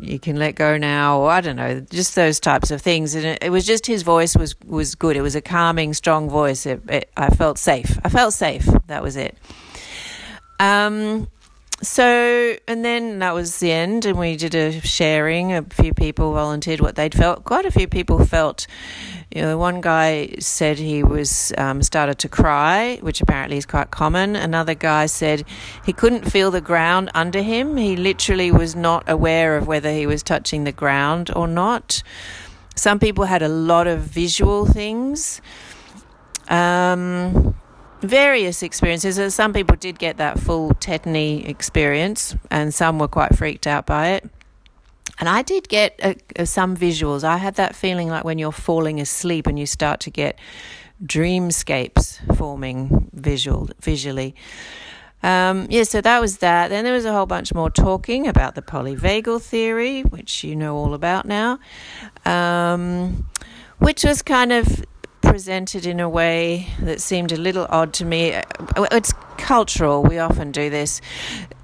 you 0.00 0.18
can 0.18 0.36
let 0.36 0.54
go 0.54 0.78
now, 0.78 1.20
or 1.20 1.30
I 1.30 1.42
don't 1.42 1.56
know, 1.56 1.80
just 1.80 2.14
those 2.14 2.40
types 2.40 2.70
of 2.70 2.80
things. 2.80 3.14
And 3.14 3.26
it, 3.26 3.38
it 3.42 3.50
was 3.50 3.66
just 3.66 3.86
his 3.86 4.02
voice 4.02 4.34
was 4.34 4.58
was 4.64 4.94
good. 4.94 5.16
It 5.16 5.20
was 5.20 5.34
a 5.34 5.42
calming, 5.42 5.92
strong 5.92 6.30
voice. 6.30 6.64
It, 6.64 6.80
it, 6.88 7.10
I 7.18 7.28
felt 7.28 7.58
safe. 7.58 7.98
I 8.02 8.08
felt 8.08 8.32
safe. 8.32 8.66
That 8.86 9.02
was 9.02 9.16
it. 9.16 9.36
Um, 10.58 11.28
so, 11.82 12.56
and 12.68 12.84
then 12.84 13.20
that 13.20 13.34
was 13.34 13.58
the 13.58 13.72
end, 13.72 14.04
and 14.04 14.18
we 14.18 14.36
did 14.36 14.54
a 14.54 14.80
sharing. 14.80 15.52
A 15.52 15.62
few 15.62 15.94
people 15.94 16.32
volunteered 16.32 16.80
what 16.80 16.94
they'd 16.96 17.14
felt. 17.14 17.44
Quite 17.44 17.64
a 17.64 17.70
few 17.70 17.88
people 17.88 18.24
felt, 18.24 18.66
you 19.34 19.40
know, 19.40 19.56
one 19.56 19.80
guy 19.80 20.34
said 20.40 20.78
he 20.78 21.02
was 21.02 21.52
um, 21.56 21.82
started 21.82 22.18
to 22.18 22.28
cry, 22.28 22.98
which 23.00 23.20
apparently 23.22 23.56
is 23.56 23.64
quite 23.64 23.90
common. 23.90 24.36
Another 24.36 24.74
guy 24.74 25.06
said 25.06 25.44
he 25.84 25.92
couldn't 25.92 26.30
feel 26.30 26.50
the 26.50 26.60
ground 26.60 27.10
under 27.14 27.40
him. 27.40 27.76
He 27.76 27.96
literally 27.96 28.50
was 28.50 28.76
not 28.76 29.08
aware 29.08 29.56
of 29.56 29.66
whether 29.66 29.92
he 29.92 30.06
was 30.06 30.22
touching 30.22 30.64
the 30.64 30.72
ground 30.72 31.30
or 31.34 31.48
not. 31.48 32.02
Some 32.74 32.98
people 32.98 33.24
had 33.24 33.42
a 33.42 33.48
lot 33.48 33.86
of 33.86 34.00
visual 34.00 34.66
things. 34.66 35.40
Um, 36.48 37.54
various 38.00 38.62
experiences. 38.62 39.18
Uh, 39.18 39.30
some 39.30 39.52
people 39.52 39.76
did 39.76 39.98
get 39.98 40.16
that 40.18 40.38
full 40.38 40.70
tetany 40.74 41.46
experience, 41.48 42.34
and 42.50 42.72
some 42.72 42.98
were 42.98 43.08
quite 43.08 43.36
freaked 43.36 43.66
out 43.66 43.86
by 43.86 44.10
it. 44.10 44.30
And 45.18 45.28
I 45.28 45.42
did 45.42 45.68
get 45.68 46.00
uh, 46.02 46.14
uh, 46.38 46.44
some 46.46 46.76
visuals. 46.76 47.24
I 47.24 47.36
had 47.36 47.56
that 47.56 47.76
feeling 47.76 48.08
like 48.08 48.24
when 48.24 48.38
you're 48.38 48.52
falling 48.52 49.00
asleep 49.00 49.46
and 49.46 49.58
you 49.58 49.66
start 49.66 50.00
to 50.00 50.10
get 50.10 50.38
dreamscapes 51.04 52.36
forming 52.36 53.10
visual 53.12 53.68
visually. 53.80 54.34
Um, 55.22 55.66
yeah, 55.68 55.82
so 55.82 56.00
that 56.00 56.20
was 56.20 56.38
that. 56.38 56.68
Then 56.68 56.84
there 56.84 56.94
was 56.94 57.04
a 57.04 57.12
whole 57.12 57.26
bunch 57.26 57.52
more 57.52 57.70
talking 57.70 58.26
about 58.26 58.54
the 58.54 58.62
polyvagal 58.62 59.42
theory, 59.42 60.02
which 60.02 60.42
you 60.42 60.56
know 60.56 60.76
all 60.76 60.94
about 60.94 61.26
now, 61.26 61.58
um, 62.24 63.26
which 63.78 64.04
was 64.04 64.22
kind 64.22 64.52
of 64.52 64.84
presented 65.22 65.86
in 65.86 66.00
a 66.00 66.08
way 66.08 66.68
that 66.80 67.00
seemed 67.00 67.32
a 67.32 67.36
little 67.36 67.66
odd 67.70 67.92
to 67.94 68.04
me. 68.04 68.34
Uh, 68.34 68.42
it's 68.90 69.12
cultural. 69.40 70.02
We 70.02 70.18
often 70.18 70.52
do 70.52 70.70
this. 70.70 71.00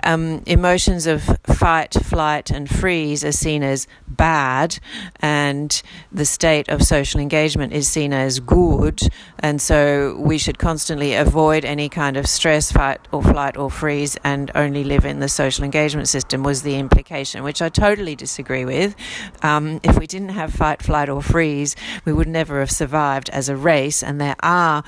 Um, 0.02 0.42
emotions 0.46 1.06
of 1.06 1.22
fight, 1.44 1.94
flight, 1.94 2.50
and 2.50 2.68
freeze 2.68 3.24
are 3.24 3.32
seen 3.32 3.62
as 3.62 3.88
bad, 4.06 4.78
and 5.20 5.82
the 6.12 6.24
state 6.24 6.68
of 6.68 6.82
social 6.82 7.20
engagement 7.20 7.72
is 7.72 7.88
seen 7.88 8.12
as 8.12 8.38
good. 8.38 9.00
And 9.40 9.60
so 9.60 10.16
we 10.18 10.38
should 10.38 10.58
constantly 10.58 11.14
avoid 11.14 11.64
any 11.64 11.88
kind 11.88 12.16
of 12.16 12.26
stress, 12.26 12.70
fight, 12.70 13.00
or 13.10 13.22
flight, 13.22 13.56
or 13.56 13.70
freeze, 13.70 14.16
and 14.22 14.50
only 14.54 14.84
live 14.84 15.04
in 15.04 15.18
the 15.18 15.28
social 15.28 15.64
engagement 15.64 16.08
system, 16.08 16.42
was 16.42 16.62
the 16.62 16.76
implication, 16.76 17.42
which 17.42 17.60
I 17.60 17.68
totally 17.68 18.14
disagree 18.14 18.64
with. 18.64 18.94
Um, 19.42 19.80
if 19.82 19.98
we 19.98 20.06
didn't 20.06 20.30
have 20.30 20.52
fight, 20.52 20.82
flight, 20.82 21.08
or 21.08 21.20
freeze, 21.20 21.74
we 22.04 22.12
would 22.12 22.28
never 22.28 22.60
have 22.60 22.70
survived 22.70 23.28
as 23.30 23.48
a 23.48 23.56
race, 23.56 24.02
and 24.02 24.20
there 24.20 24.36
are 24.42 24.84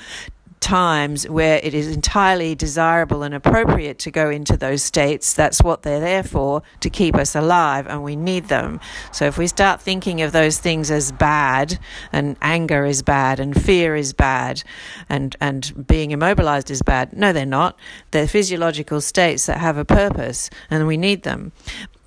times 0.59 1.27
where 1.27 1.59
it 1.63 1.73
is 1.73 1.87
entirely 1.87 2.55
desirable 2.55 3.23
and 3.23 3.33
appropriate 3.33 3.99
to 3.99 4.11
go 4.11 4.29
into 4.29 4.57
those 4.57 4.83
states. 4.83 5.33
That's 5.33 5.61
what 5.61 5.83
they're 5.83 5.99
there 5.99 6.23
for, 6.23 6.61
to 6.81 6.89
keep 6.89 7.15
us 7.15 7.35
alive, 7.35 7.87
and 7.87 8.03
we 8.03 8.15
need 8.15 8.47
them. 8.47 8.79
So 9.11 9.25
if 9.25 9.37
we 9.37 9.47
start 9.47 9.81
thinking 9.81 10.21
of 10.21 10.31
those 10.31 10.57
things 10.57 10.91
as 10.91 11.11
bad, 11.11 11.79
and 12.11 12.37
anger 12.41 12.85
is 12.85 13.01
bad, 13.01 13.39
and 13.39 13.59
fear 13.59 13.95
is 13.95 14.13
bad, 14.13 14.63
and, 15.07 15.35
and 15.39 15.87
being 15.87 16.11
immobilized 16.11 16.69
is 16.69 16.81
bad, 16.81 17.13
no, 17.13 17.33
they're 17.33 17.45
not. 17.45 17.77
They're 18.11 18.27
physiological 18.27 19.01
states 19.01 19.45
that 19.45 19.57
have 19.57 19.77
a 19.77 19.85
purpose, 19.85 20.49
and 20.69 20.87
we 20.87 20.97
need 20.97 21.23
them. 21.23 21.51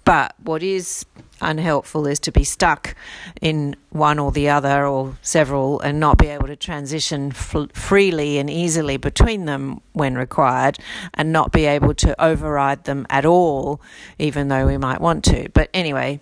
But 0.05 0.35
what 0.43 0.63
is 0.63 1.07
unhelpful 1.43 2.07
is 2.07 2.19
to 2.21 2.33
be 2.33 2.45
stuck 2.45 2.95
in 3.41 3.77
one 3.91 4.19
or 4.19 4.33
the 4.33 4.49
other 4.49 4.87
or 4.87 5.17
several 5.23 5.81
and 5.81 6.01
not 6.01 6.19
be 6.19 6.29
able 6.29 6.47
to 6.47 6.57
transition 6.57 7.29
f- 7.29 7.73
freely 7.73 8.39
and 8.39 8.49
easily 8.49 8.97
between 8.97 9.45
them 9.45 9.81
when 9.93 10.15
required 10.15 10.79
and 11.15 11.33
not 11.33 11.53
be 11.53 11.67
able 11.67 11.95
to 11.95 12.25
override 12.25 12.85
them 12.85 13.07
at 13.11 13.27
all, 13.27 13.81
even 14.19 14.49
though 14.49 14.67
we 14.67 14.79
might 14.79 15.01
want 15.01 15.25
to. 15.25 15.49
But 15.53 15.69
anyway, 15.75 16.21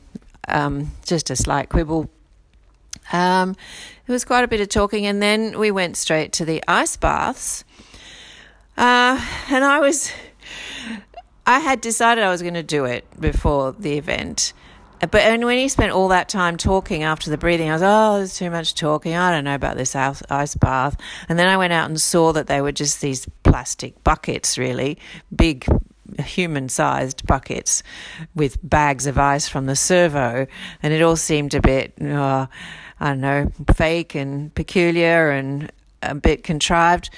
um, 0.48 0.90
just 1.04 1.30
a 1.30 1.36
slight 1.36 1.68
quibble. 1.68 2.10
Um, 3.12 3.56
it 4.06 4.12
was 4.12 4.24
quite 4.24 4.44
a 4.44 4.48
bit 4.48 4.60
of 4.60 4.68
talking, 4.68 5.06
and 5.06 5.22
then 5.22 5.58
we 5.58 5.70
went 5.70 5.96
straight 5.96 6.32
to 6.34 6.44
the 6.44 6.62
ice 6.66 6.96
baths. 6.96 7.64
Uh, 8.76 9.20
and 9.50 9.64
I 9.64 9.80
was 9.80 10.12
I 11.46 11.58
had 11.58 11.80
decided 11.80 12.22
I 12.22 12.30
was 12.30 12.42
going 12.42 12.54
to 12.54 12.62
do 12.62 12.84
it 12.84 13.04
before 13.18 13.72
the 13.72 13.98
event. 13.98 14.52
But 15.00 15.22
and 15.22 15.44
when 15.44 15.58
he 15.58 15.68
spent 15.68 15.92
all 15.92 16.08
that 16.08 16.28
time 16.28 16.56
talking 16.56 17.02
after 17.02 17.30
the 17.30 17.38
breathing, 17.38 17.70
I 17.70 17.72
was, 17.72 17.82
oh, 17.82 18.16
there's 18.18 18.36
too 18.36 18.50
much 18.50 18.74
talking. 18.74 19.14
I 19.14 19.30
don't 19.30 19.44
know 19.44 19.54
about 19.54 19.76
this 19.76 19.96
ice 19.96 20.54
bath. 20.54 20.96
And 21.28 21.38
then 21.38 21.48
I 21.48 21.56
went 21.56 21.72
out 21.72 21.88
and 21.88 22.00
saw 22.00 22.32
that 22.32 22.46
they 22.46 22.60
were 22.60 22.72
just 22.72 23.00
these 23.00 23.26
plastic 23.42 24.02
buckets, 24.04 24.58
really 24.58 24.98
big, 25.34 25.66
human 26.18 26.68
sized 26.68 27.26
buckets 27.26 27.82
with 28.34 28.58
bags 28.62 29.06
of 29.06 29.18
ice 29.18 29.48
from 29.48 29.66
the 29.66 29.76
servo. 29.76 30.46
And 30.82 30.92
it 30.92 31.02
all 31.02 31.16
seemed 31.16 31.54
a 31.54 31.60
bit, 31.60 31.94
oh, 32.02 32.48
I 33.00 33.08
don't 33.08 33.20
know, 33.20 33.50
fake 33.74 34.14
and 34.14 34.54
peculiar 34.54 35.30
and 35.30 35.72
a 36.02 36.14
bit 36.14 36.44
contrived. 36.44 37.10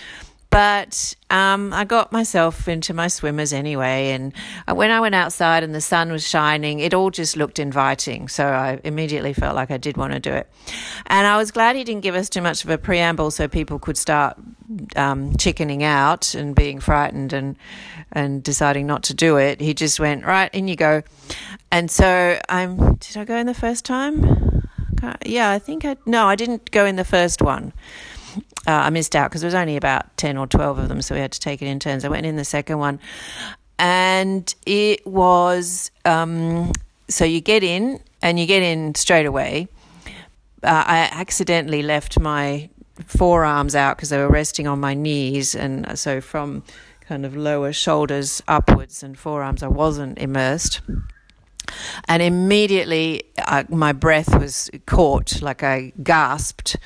But 0.52 1.16
um, 1.30 1.72
I 1.72 1.84
got 1.84 2.12
myself 2.12 2.68
into 2.68 2.92
my 2.92 3.08
swimmers 3.08 3.54
anyway. 3.54 4.10
And 4.10 4.34
uh, 4.68 4.74
when 4.74 4.90
I 4.90 5.00
went 5.00 5.14
outside 5.14 5.62
and 5.62 5.74
the 5.74 5.80
sun 5.80 6.12
was 6.12 6.28
shining, 6.28 6.80
it 6.80 6.92
all 6.92 7.10
just 7.10 7.38
looked 7.38 7.58
inviting. 7.58 8.28
So 8.28 8.46
I 8.46 8.78
immediately 8.84 9.32
felt 9.32 9.56
like 9.56 9.70
I 9.70 9.78
did 9.78 9.96
want 9.96 10.12
to 10.12 10.20
do 10.20 10.30
it. 10.30 10.46
And 11.06 11.26
I 11.26 11.38
was 11.38 11.52
glad 11.52 11.74
he 11.74 11.84
didn't 11.84 12.02
give 12.02 12.14
us 12.14 12.28
too 12.28 12.42
much 12.42 12.64
of 12.64 12.70
a 12.70 12.76
preamble 12.76 13.30
so 13.30 13.48
people 13.48 13.78
could 13.78 13.96
start 13.96 14.36
um, 14.94 15.34
chickening 15.38 15.82
out 15.82 16.34
and 16.34 16.54
being 16.54 16.80
frightened 16.80 17.32
and, 17.32 17.56
and 18.12 18.42
deciding 18.42 18.86
not 18.86 19.04
to 19.04 19.14
do 19.14 19.38
it. 19.38 19.58
He 19.58 19.72
just 19.72 19.98
went, 19.98 20.26
right, 20.26 20.54
in 20.54 20.68
you 20.68 20.76
go. 20.76 21.02
And 21.70 21.90
so 21.90 22.38
I'm, 22.50 22.96
did 22.96 23.16
I 23.16 23.24
go 23.24 23.36
in 23.36 23.46
the 23.46 23.54
first 23.54 23.86
time? 23.86 24.68
Yeah, 25.24 25.50
I 25.50 25.58
think 25.58 25.86
I, 25.86 25.96
no, 26.04 26.26
I 26.26 26.36
didn't 26.36 26.70
go 26.70 26.84
in 26.84 26.96
the 26.96 27.04
first 27.04 27.40
one. 27.40 27.72
Uh, 28.66 28.70
I 28.70 28.90
missed 28.90 29.16
out 29.16 29.30
because 29.30 29.40
there 29.40 29.48
was 29.48 29.54
only 29.54 29.76
about 29.76 30.16
10 30.16 30.36
or 30.36 30.46
12 30.46 30.78
of 30.78 30.88
them, 30.88 31.02
so 31.02 31.14
we 31.14 31.20
had 31.20 31.32
to 31.32 31.40
take 31.40 31.62
it 31.62 31.66
in 31.66 31.78
turns. 31.78 32.04
I 32.04 32.08
went 32.08 32.26
in 32.26 32.36
the 32.36 32.44
second 32.44 32.78
one, 32.78 33.00
and 33.78 34.54
it 34.66 35.06
was 35.06 35.90
um, 36.04 36.72
so 37.08 37.24
you 37.24 37.40
get 37.40 37.62
in 37.62 38.00
and 38.22 38.38
you 38.38 38.46
get 38.46 38.62
in 38.62 38.94
straight 38.94 39.26
away. 39.26 39.68
Uh, 40.62 40.84
I 40.86 41.10
accidentally 41.12 41.82
left 41.82 42.18
my 42.18 42.70
forearms 43.06 43.74
out 43.74 43.96
because 43.96 44.10
they 44.10 44.18
were 44.18 44.28
resting 44.28 44.66
on 44.66 44.80
my 44.80 44.94
knees, 44.94 45.54
and 45.54 45.98
so 45.98 46.20
from 46.20 46.62
kind 47.00 47.26
of 47.26 47.36
lower 47.36 47.72
shoulders 47.72 48.42
upwards 48.46 49.02
and 49.02 49.18
forearms, 49.18 49.62
I 49.62 49.68
wasn't 49.68 50.18
immersed. 50.18 50.80
And 52.06 52.22
immediately 52.22 53.24
my 53.68 53.92
breath 53.92 54.38
was 54.38 54.70
caught, 54.86 55.42
like 55.42 55.62
I 55.62 55.92
gasped 56.02 56.76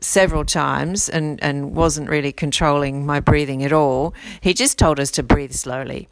several 0.00 0.44
times 0.44 1.08
and, 1.08 1.42
and 1.42 1.74
wasn't 1.74 2.08
really 2.08 2.32
controlling 2.32 3.04
my 3.06 3.20
breathing 3.20 3.64
at 3.64 3.72
all. 3.72 4.14
He 4.40 4.54
just 4.54 4.78
told 4.78 5.00
us 5.00 5.10
to 5.12 5.22
breathe 5.22 5.52
slowly. 5.52 6.08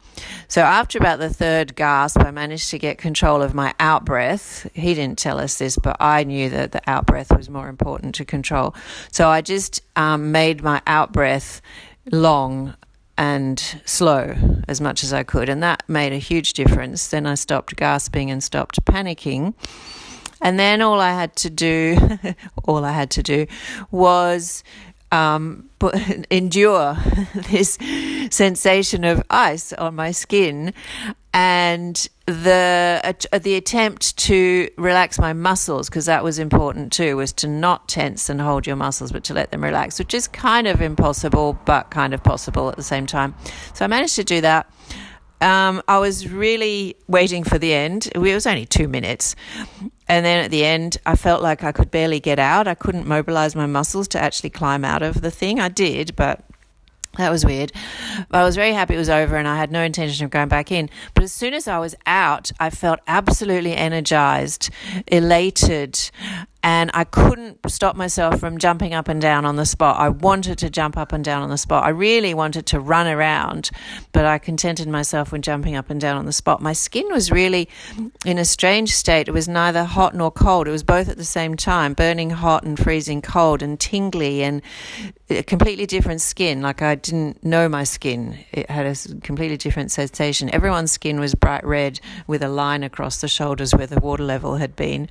So 0.47 0.61
after 0.61 0.97
about 0.97 1.19
the 1.19 1.29
third 1.29 1.75
gasp, 1.75 2.19
I 2.19 2.31
managed 2.31 2.69
to 2.71 2.79
get 2.79 2.97
control 2.97 3.41
of 3.41 3.53
my 3.53 3.73
out 3.79 4.05
breath. 4.05 4.69
He 4.73 4.93
didn't 4.93 5.19
tell 5.19 5.39
us 5.39 5.57
this, 5.57 5.77
but 5.77 5.97
I 5.99 6.23
knew 6.23 6.49
that 6.49 6.71
the 6.71 6.81
out 6.89 7.05
breath 7.05 7.35
was 7.35 7.49
more 7.49 7.69
important 7.69 8.15
to 8.15 8.25
control. 8.25 8.75
So 9.11 9.29
I 9.29 9.41
just 9.41 9.81
um, 9.95 10.31
made 10.31 10.63
my 10.63 10.81
out 10.87 11.11
breath 11.13 11.61
long 12.11 12.75
and 13.17 13.81
slow 13.85 14.35
as 14.67 14.79
much 14.79 15.03
as 15.03 15.11
I 15.11 15.23
could. 15.23 15.49
And 15.49 15.61
that 15.63 15.83
made 15.87 16.13
a 16.13 16.17
huge 16.17 16.53
difference. 16.53 17.07
Then 17.07 17.25
I 17.25 17.35
stopped 17.35 17.75
gasping 17.75 18.29
and 18.29 18.43
stopped 18.43 18.83
panicking. 18.85 19.53
And 20.41 20.59
then 20.59 20.81
all 20.81 20.99
I 20.99 21.11
had 21.11 21.35
to 21.37 21.49
do, 21.49 21.97
all 22.65 22.85
I 22.85 22.91
had 22.91 23.09
to 23.11 23.23
do 23.23 23.47
was 23.89 24.63
um, 25.11 25.69
endure 26.29 26.97
this 27.49 27.77
sensation 28.29 29.03
of 29.03 29.23
ice 29.29 29.73
on 29.73 29.95
my 29.95 30.11
skin. 30.11 30.73
And 31.33 32.07
the 32.25 32.99
uh, 33.31 33.37
the 33.37 33.55
attempt 33.55 34.17
to 34.17 34.69
relax 34.77 35.19
my 35.19 35.33
muscles 35.33 35.87
because 35.87 36.07
that 36.07 36.23
was 36.23 36.39
important 36.39 36.91
too 36.91 37.15
was 37.15 37.31
to 37.33 37.47
not 37.47 37.87
tense 37.87 38.27
and 38.27 38.41
hold 38.41 38.65
your 38.65 38.75
muscles 38.75 39.11
but 39.11 39.23
to 39.25 39.33
let 39.33 39.51
them 39.51 39.63
relax 39.63 39.97
which 39.99 40.13
is 40.13 40.27
kind 40.27 40.67
of 40.67 40.81
impossible 40.81 41.57
but 41.63 41.89
kind 41.91 42.13
of 42.13 42.23
possible 42.23 42.69
at 42.69 42.75
the 42.75 42.83
same 42.83 43.05
time. 43.05 43.35
So 43.73 43.85
i 43.85 43.87
managed 43.87 44.15
to 44.15 44.23
do 44.23 44.41
that. 44.41 44.71
Um, 45.39 45.83
i 45.87 45.99
was 45.99 46.27
really 46.27 46.95
waiting 47.07 47.43
for 47.43 47.59
the 47.59 47.71
end. 47.71 48.09
It 48.15 48.17
was 48.17 48.47
only 48.47 48.65
two 48.65 48.87
minutes 48.87 49.35
and 50.07 50.25
then 50.25 50.43
at 50.43 50.51
the 50.51 50.63
end 50.63 50.97
i 51.05 51.15
felt 51.15 51.41
like 51.41 51.63
i 51.63 51.71
could 51.71 51.91
barely 51.91 52.19
get 52.19 52.39
out 52.39 52.67
i 52.67 52.75
couldn't 52.75 53.07
mobilize 53.07 53.55
my 53.55 53.65
muscles 53.65 54.07
to 54.07 54.19
actually 54.19 54.49
climb 54.49 54.83
out 54.83 55.01
of 55.01 55.21
the 55.21 55.31
thing 55.31 55.59
i 55.59 55.69
did 55.69 56.15
but 56.15 56.43
that 57.17 57.31
was 57.31 57.43
weird. 57.43 57.71
But 58.29 58.37
I 58.39 58.43
was 58.43 58.55
very 58.55 58.73
happy 58.73 58.93
it 58.93 58.97
was 58.99 59.09
over 59.09 59.35
and 59.37 59.47
I 59.47 59.57
had 59.57 59.71
no 59.71 59.81
intention 59.81 60.25
of 60.25 60.31
going 60.31 60.49
back 60.49 60.71
in. 60.71 60.89
But 61.13 61.23
as 61.23 61.31
soon 61.31 61.53
as 61.53 61.67
I 61.67 61.79
was 61.79 61.95
out, 62.05 62.51
I 62.59 62.69
felt 62.69 62.99
absolutely 63.07 63.73
energized, 63.73 64.69
elated, 65.07 66.11
and 66.63 66.91
I 66.93 67.03
couldn't 67.03 67.59
stop 67.69 67.95
myself 67.95 68.39
from 68.39 68.57
jumping 68.57 68.93
up 68.93 69.07
and 69.07 69.21
down 69.21 69.45
on 69.45 69.55
the 69.55 69.65
spot. 69.65 69.97
I 69.97 70.09
wanted 70.09 70.57
to 70.59 70.69
jump 70.69 70.97
up 70.97 71.13
and 71.13 71.23
down 71.23 71.41
on 71.41 71.49
the 71.49 71.57
spot. 71.57 71.85
I 71.85 71.89
really 71.89 72.33
wanted 72.33 72.65
to 72.67 72.79
run 72.79 73.07
around, 73.07 73.69
but 74.11 74.25
I 74.25 74.37
contented 74.37 74.87
myself 74.87 75.31
when 75.31 75.41
jumping 75.41 75.75
up 75.75 75.89
and 75.89 76.01
down 76.01 76.17
on 76.17 76.25
the 76.25 76.33
spot. 76.33 76.61
My 76.61 76.73
skin 76.73 77.07
was 77.11 77.31
really 77.31 77.69
in 78.25 78.37
a 78.37 78.45
strange 78.45 78.93
state. 78.93 79.27
It 79.27 79.33
was 79.33 79.47
neither 79.47 79.83
hot 79.83 80.15
nor 80.15 80.31
cold. 80.31 80.67
It 80.67 80.71
was 80.71 80.83
both 80.83 81.09
at 81.09 81.17
the 81.17 81.25
same 81.25 81.55
time, 81.55 81.93
burning 81.93 82.31
hot 82.31 82.63
and 82.63 82.77
freezing 82.77 83.21
cold 83.21 83.61
and 83.61 83.79
tingly 83.79 84.43
and 84.43 84.61
a 85.29 85.43
completely 85.43 85.85
different 85.85 86.21
skin. 86.21 86.61
Like 86.61 86.81
I 86.81 86.95
didn't 86.95 87.43
know 87.43 87.67
my 87.69 87.83
skin. 87.83 88.39
It 88.51 88.69
had 88.69 88.85
a 88.85 88.95
completely 89.21 89.57
different 89.57 89.91
sensation. 89.91 90.53
Everyone's 90.53 90.91
skin 90.91 91.19
was 91.19 91.35
bright 91.35 91.65
red 91.65 91.99
with 92.27 92.41
a 92.41 92.49
line 92.49 92.83
across 92.83 93.21
the 93.21 93.27
shoulders 93.27 93.73
where 93.73 93.87
the 93.87 93.99
water 93.99 94.23
level 94.23 94.55
had 94.55 94.75
been. 94.75 95.09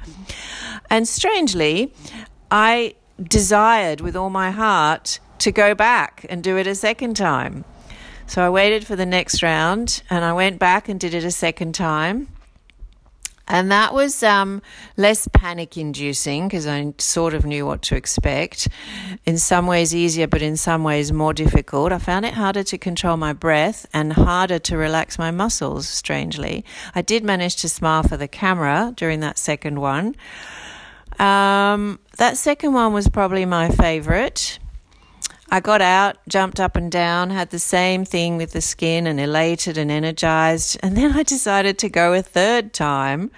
And 0.91 1.07
strangely, 1.09 1.93
I 2.51 2.95
desired 3.23 4.01
with 4.01 4.17
all 4.17 4.31
my 4.31 4.51
heart 4.51 5.21
to 5.39 5.53
go 5.53 5.75
back 5.75 6.25
and 6.29 6.43
do 6.43 6.57
it 6.57 6.67
a 6.67 6.75
second 6.75 7.17
time. 7.17 7.65
So 8.27 8.45
I 8.45 8.51
waited 8.51 8.87
for 8.87 8.97
the 8.97 9.07
next 9.07 9.43
round 9.43 10.03
and 10.11 10.25
I 10.25 10.33
went 10.33 10.59
back 10.59 10.89
and 10.89 10.99
did 10.99 11.15
it 11.15 11.25
a 11.25 11.31
second 11.31 11.75
time. 11.75 12.29
And 13.49 13.71
that 13.71 13.95
was 13.95 14.25
um, 14.25 14.61
less 14.97 15.29
panic 15.33 15.77
inducing 15.77 16.49
because 16.49 16.67
I 16.67 16.93
sort 16.99 17.33
of 17.33 17.47
knew 17.47 17.65
what 17.65 17.81
to 17.83 17.95
expect. 17.95 18.67
In 19.25 19.39
some 19.39 19.69
ways, 19.69 19.95
easier, 19.95 20.27
but 20.27 20.43
in 20.43 20.57
some 20.57 20.83
ways, 20.83 21.13
more 21.13 21.33
difficult. 21.33 21.93
I 21.93 21.99
found 21.99 22.27
it 22.27 22.35
harder 22.35 22.65
to 22.65 22.77
control 22.77 23.17
my 23.17 23.33
breath 23.33 23.87
and 23.95 24.13
harder 24.13 24.59
to 24.59 24.77
relax 24.77 25.17
my 25.17 25.31
muscles, 25.31 25.89
strangely. 25.89 26.65
I 26.97 27.03
did 27.03 27.23
manage 27.23 27.55
to 27.57 27.69
smile 27.69 28.03
for 28.03 28.17
the 28.17 28.27
camera 28.27 28.93
during 28.97 29.21
that 29.21 29.39
second 29.39 29.79
one. 29.79 30.17
Um, 31.19 31.99
that 32.19 32.37
second 32.37 32.73
one 32.73 32.93
was 32.93 33.09
probably 33.09 33.45
my 33.45 33.71
favorite. 33.71 34.59
I 35.49 35.61
got 35.61 35.81
out, 35.81 36.17
jumped 36.29 36.59
up 36.59 36.77
and 36.77 36.91
down, 36.91 37.31
had 37.31 37.51
the 37.51 37.59
same 37.59 38.05
thing 38.05 38.37
with 38.37 38.53
the 38.53 38.61
skin 38.61 39.07
and 39.07 39.21
elated 39.21 39.79
and 39.79 39.91
energized. 39.91 40.79
And 40.83 40.97
then 40.97 41.13
I 41.13 41.23
decided 41.23 41.79
to 41.79 41.89
go 41.89 42.13
a 42.15 42.23
third 42.23 42.73
time. 42.73 43.31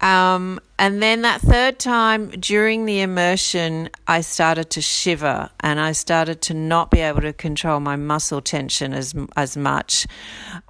Um, 0.00 0.60
and 0.78 1.02
then 1.02 1.22
that 1.22 1.40
third 1.40 1.78
time 1.78 2.30
during 2.30 2.84
the 2.84 3.00
immersion, 3.00 3.88
I 4.06 4.20
started 4.20 4.70
to 4.70 4.80
shiver 4.80 5.50
and 5.60 5.80
I 5.80 5.92
started 5.92 6.42
to 6.42 6.54
not 6.54 6.90
be 6.90 7.00
able 7.00 7.22
to 7.22 7.32
control 7.32 7.80
my 7.80 7.96
muscle 7.96 8.40
tension 8.40 8.92
as 8.92 9.14
as 9.36 9.56
much. 9.56 10.06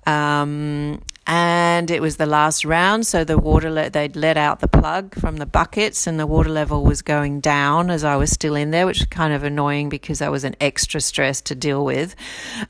Um, 0.06 1.02
and 1.28 1.90
it 1.90 2.00
was 2.00 2.18
the 2.18 2.26
last 2.26 2.64
round, 2.64 3.04
so 3.04 3.24
the 3.24 3.36
water 3.36 3.68
le- 3.68 3.90
they'd 3.90 4.14
let 4.14 4.36
out 4.36 4.60
the 4.60 4.68
plug 4.68 5.16
from 5.16 5.38
the 5.38 5.46
buckets, 5.46 6.06
and 6.06 6.20
the 6.20 6.26
water 6.26 6.50
level 6.50 6.84
was 6.84 7.02
going 7.02 7.40
down 7.40 7.90
as 7.90 8.04
I 8.04 8.14
was 8.14 8.30
still 8.30 8.54
in 8.54 8.70
there, 8.70 8.86
which 8.86 9.00
was 9.00 9.08
kind 9.08 9.32
of 9.32 9.42
annoying 9.42 9.88
because 9.88 10.20
that 10.20 10.30
was 10.30 10.44
an 10.44 10.54
extra 10.60 11.00
stress 11.00 11.40
to 11.42 11.56
deal 11.56 11.84
with. 11.84 12.14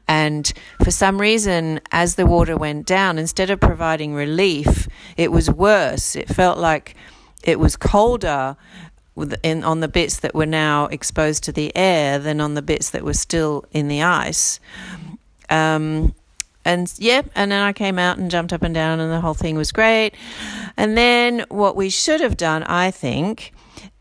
And 0.08 0.50
for 0.82 0.90
some 0.90 1.20
reason, 1.20 1.80
as 1.92 2.14
the 2.14 2.24
water 2.24 2.56
went 2.56 2.86
down, 2.86 3.18
instead 3.18 3.50
of 3.50 3.60
providing 3.60 4.14
relief, 4.14 4.88
it 5.18 5.30
was 5.30 5.50
worse. 5.50 6.16
It 6.16 6.28
felt 6.30 6.56
like 6.56 6.96
it 7.46 7.58
was 7.58 7.76
colder 7.76 8.56
in 9.42 9.64
on 9.64 9.80
the 9.80 9.88
bits 9.88 10.20
that 10.20 10.34
were 10.34 10.46
now 10.46 10.86
exposed 10.86 11.44
to 11.44 11.52
the 11.52 11.74
air 11.74 12.18
than 12.18 12.40
on 12.40 12.52
the 12.52 12.60
bits 12.60 12.90
that 12.90 13.02
were 13.02 13.14
still 13.14 13.64
in 13.72 13.88
the 13.88 14.02
ice. 14.02 14.60
Um, 15.48 16.14
and 16.64 16.92
yeah, 16.98 17.22
and 17.34 17.52
then 17.52 17.62
I 17.62 17.72
came 17.72 17.98
out 17.98 18.18
and 18.18 18.30
jumped 18.30 18.52
up 18.52 18.62
and 18.62 18.74
down, 18.74 18.98
and 19.00 19.10
the 19.10 19.20
whole 19.20 19.34
thing 19.34 19.56
was 19.56 19.72
great. 19.72 20.14
And 20.76 20.98
then 20.98 21.46
what 21.48 21.76
we 21.76 21.88
should 21.88 22.20
have 22.20 22.36
done, 22.36 22.64
I 22.64 22.90
think, 22.90 23.52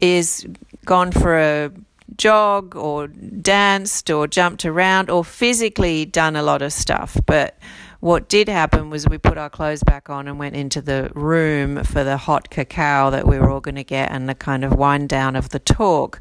is 0.01 0.45
gone 0.83 1.11
for 1.11 1.37
a 1.37 1.71
jog 2.17 2.75
or 2.75 3.07
danced 3.07 4.09
or 4.09 4.27
jumped 4.27 4.65
around 4.65 5.09
or 5.09 5.23
physically 5.23 6.05
done 6.05 6.35
a 6.35 6.41
lot 6.41 6.61
of 6.61 6.73
stuff. 6.73 7.17
But 7.25 7.57
what 8.05 8.29
did 8.29 8.47
happen 8.47 8.91
was 8.91 9.07
we 9.07 9.17
put 9.17 9.35
our 9.35 9.49
clothes 9.49 9.81
back 9.81 10.11
on 10.11 10.27
and 10.27 10.37
went 10.37 10.55
into 10.55 10.79
the 10.79 11.09
room 11.15 11.83
for 11.83 12.03
the 12.03 12.17
hot 12.17 12.51
cacao 12.51 13.09
that 13.09 13.25
we 13.25 13.39
were 13.39 13.49
all 13.49 13.59
going 13.59 13.73
to 13.73 13.83
get 13.83 14.11
and 14.11 14.29
the 14.29 14.35
kind 14.35 14.63
of 14.63 14.73
wind 14.73 15.09
down 15.09 15.35
of 15.35 15.49
the 15.49 15.57
talk. 15.57 16.19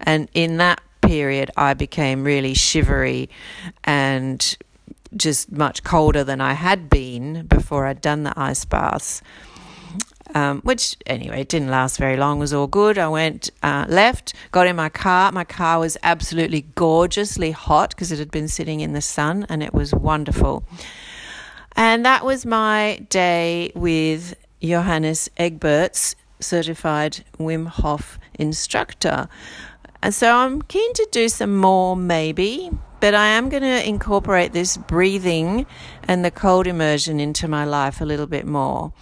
And 0.00 0.30
in 0.32 0.56
that 0.56 0.80
period, 1.02 1.50
I 1.54 1.74
became 1.74 2.24
really 2.24 2.54
shivery 2.54 3.28
and 3.84 4.56
just 5.14 5.52
much 5.52 5.84
colder 5.84 6.24
than 6.24 6.40
I 6.40 6.54
had 6.54 6.88
been 6.88 7.44
before 7.44 7.84
I'd 7.84 8.00
done 8.00 8.22
the 8.22 8.32
ice 8.34 8.64
baths. 8.64 9.20
Um, 10.34 10.62
which 10.62 10.96
anyway, 11.04 11.42
it 11.42 11.50
didn't 11.50 11.68
last 11.68 11.98
very 11.98 12.16
long. 12.16 12.38
It 12.38 12.40
was 12.40 12.54
all 12.54 12.66
good. 12.66 12.96
I 12.96 13.08
went 13.08 13.50
uh, 13.62 13.84
left, 13.90 14.32
got 14.52 14.66
in 14.66 14.74
my 14.74 14.88
car. 14.88 15.30
My 15.32 15.44
car 15.44 15.80
was 15.80 15.98
absolutely 16.02 16.62
gorgeously 16.76 17.50
hot 17.50 17.90
because 17.90 18.10
it 18.10 18.18
had 18.18 18.30
been 18.30 18.48
sitting 18.48 18.80
in 18.80 18.94
the 18.94 19.02
sun, 19.02 19.44
and 19.50 19.62
it 19.62 19.74
was 19.74 19.92
wonderful. 19.94 20.64
And 21.76 22.06
that 22.06 22.24
was 22.24 22.46
my 22.46 23.04
day 23.10 23.70
with 23.74 24.34
Johannes 24.62 25.28
Egberts, 25.38 26.14
certified 26.40 27.22
Wim 27.38 27.66
Hof 27.66 28.18
instructor. 28.34 29.28
And 30.02 30.14
so 30.14 30.34
I'm 30.34 30.62
keen 30.62 30.92
to 30.94 31.08
do 31.12 31.28
some 31.28 31.56
more, 31.56 31.94
maybe, 31.94 32.70
but 33.00 33.14
I 33.14 33.26
am 33.26 33.50
going 33.50 33.62
to 33.62 33.86
incorporate 33.86 34.52
this 34.52 34.78
breathing 34.78 35.66
and 36.08 36.24
the 36.24 36.30
cold 36.30 36.66
immersion 36.66 37.20
into 37.20 37.46
my 37.46 37.64
life 37.64 38.00
a 38.00 38.04
little 38.04 38.26
bit 38.26 38.46
more. 38.46 38.92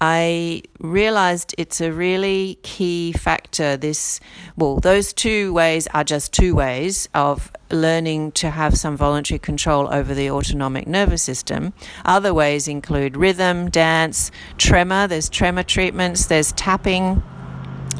I 0.00 0.62
realized 0.80 1.54
it's 1.56 1.80
a 1.80 1.92
really 1.92 2.58
key 2.62 3.12
factor. 3.12 3.76
This, 3.76 4.20
well, 4.56 4.80
those 4.80 5.12
two 5.12 5.52
ways 5.52 5.86
are 5.94 6.04
just 6.04 6.32
two 6.32 6.54
ways 6.54 7.08
of 7.14 7.52
learning 7.70 8.32
to 8.32 8.50
have 8.50 8.76
some 8.76 8.96
voluntary 8.96 9.38
control 9.38 9.92
over 9.92 10.14
the 10.14 10.30
autonomic 10.30 10.86
nervous 10.86 11.22
system. 11.22 11.72
Other 12.04 12.34
ways 12.34 12.68
include 12.68 13.16
rhythm, 13.16 13.70
dance, 13.70 14.30
tremor. 14.58 15.06
There's 15.06 15.28
tremor 15.28 15.62
treatments, 15.62 16.26
there's 16.26 16.52
tapping 16.52 17.22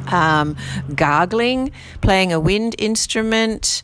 um, 0.08 0.56
gargling, 0.94 1.72
playing 2.00 2.32
a 2.32 2.40
wind 2.40 2.74
instrument. 2.78 3.82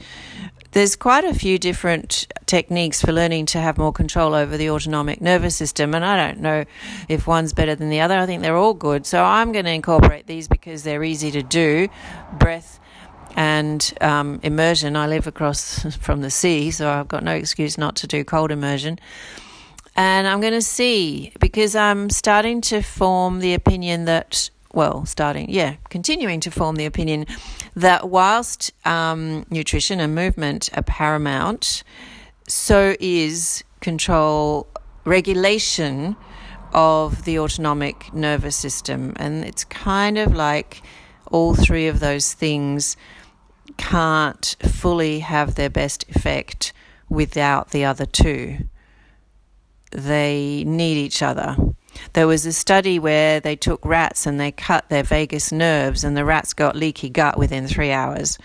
There's 0.73 0.95
quite 0.95 1.25
a 1.25 1.35
few 1.35 1.59
different 1.59 2.33
techniques 2.47 3.01
for 3.03 3.13
learning 3.13 3.47
to 3.47 3.59
have 3.59 3.77
more 3.77 3.93
control 3.93 4.35
over 4.35 4.57
the 4.57 4.71
autonomic 4.71 5.21
nervous 5.21 5.57
system, 5.57 5.95
and 5.95 6.05
I 6.05 6.17
don't 6.17 6.41
know 6.41 6.65
if 7.09 7.27
one's 7.27 7.53
better 7.53 7.75
than 7.75 7.91
the 7.91 8.01
other. 8.01 8.17
I 8.17 8.27
think 8.27 8.43
they're 8.43 8.57
all 8.57 8.75
good. 8.75 9.05
So 9.05 9.25
I'm 9.25 9.51
going 9.51 9.65
to 9.65 9.73
incorporate 9.73 10.29
these 10.29 10.47
because 10.47 10.85
they're 10.85 11.03
easy 11.03 11.33
to 11.33 11.43
do. 11.43 11.89
Breath 12.39 12.79
and 13.35 13.93
um, 14.01 14.39
immersion. 14.45 14.97
I 14.97 15.09
live 15.09 15.27
across 15.27 15.97
from 16.01 16.21
the 16.21 16.31
sea, 16.31 16.71
so 16.71 16.89
I've 16.89 17.09
got 17.09 17.25
no 17.25 17.33
excuse 17.33 17.77
not 17.77 17.97
to 17.97 18.07
do 18.07 18.25
cold 18.25 18.53
immersion. 18.53 18.99
And 19.97 20.29
I'm 20.29 20.41
going 20.41 20.53
to 20.53 20.63
see 20.63 21.33
because 21.41 21.75
I'm 21.75 22.11
starting 22.11 22.61
to 22.63 22.81
form 22.81 23.41
the 23.41 23.55
opinion 23.55 24.05
that 24.05 24.51
well, 24.73 25.05
starting, 25.05 25.51
yeah, 25.51 25.77
continuing 25.89 26.41
to 26.41 26.51
form 26.51 26.77
the 26.77 26.87
opinion 26.87 27.27
that 27.75 28.09
whilst 28.09 28.73
um, 28.87 29.45
nutrition 29.51 30.01
and 30.01 30.15
movement 30.15 30.71
are 30.75 30.83
paramount, 30.83 31.83
so 32.47 32.95
is 33.01 33.65
control, 33.81 34.69
regulation 35.05 36.17
of 36.73 37.25
the 37.25 37.39
autonomic 37.39 38.13
nervous 38.15 38.57
system. 38.57 39.13
And 39.17 39.45
it's 39.45 39.65
kind 39.65 40.19
of 40.19 40.35
like 40.35 40.83
all 41.31 41.55
three 41.55 41.89
of 41.89 42.01
those 42.01 42.33
things 42.33 42.97
can't 43.77 44.57
fully 44.63 45.21
have 45.21 45.55
their 45.55 45.71
best 45.71 46.05
effect 46.09 46.73
without 47.09 47.71
the 47.71 47.85
other 47.85 48.07
two. 48.07 48.69
They 49.91 50.65
need 50.65 50.97
each 50.97 51.23
other. 51.23 51.57
There 52.13 52.27
was 52.27 52.47
a 52.47 52.53
study 52.53 52.99
where 52.99 53.41
they 53.41 53.57
took 53.57 53.85
rats 53.85 54.27
and 54.27 54.39
they 54.39 54.53
cut 54.53 54.89
their 54.89 55.03
vagus 55.03 55.53
nerves, 55.53 56.05
and 56.05 56.17
the 56.17 56.25
rats 56.25 56.53
got 56.53 56.77
leaky 56.77 57.09
gut 57.09 57.39
within 57.39 57.67
three 57.67 57.93
hours, 57.93 58.39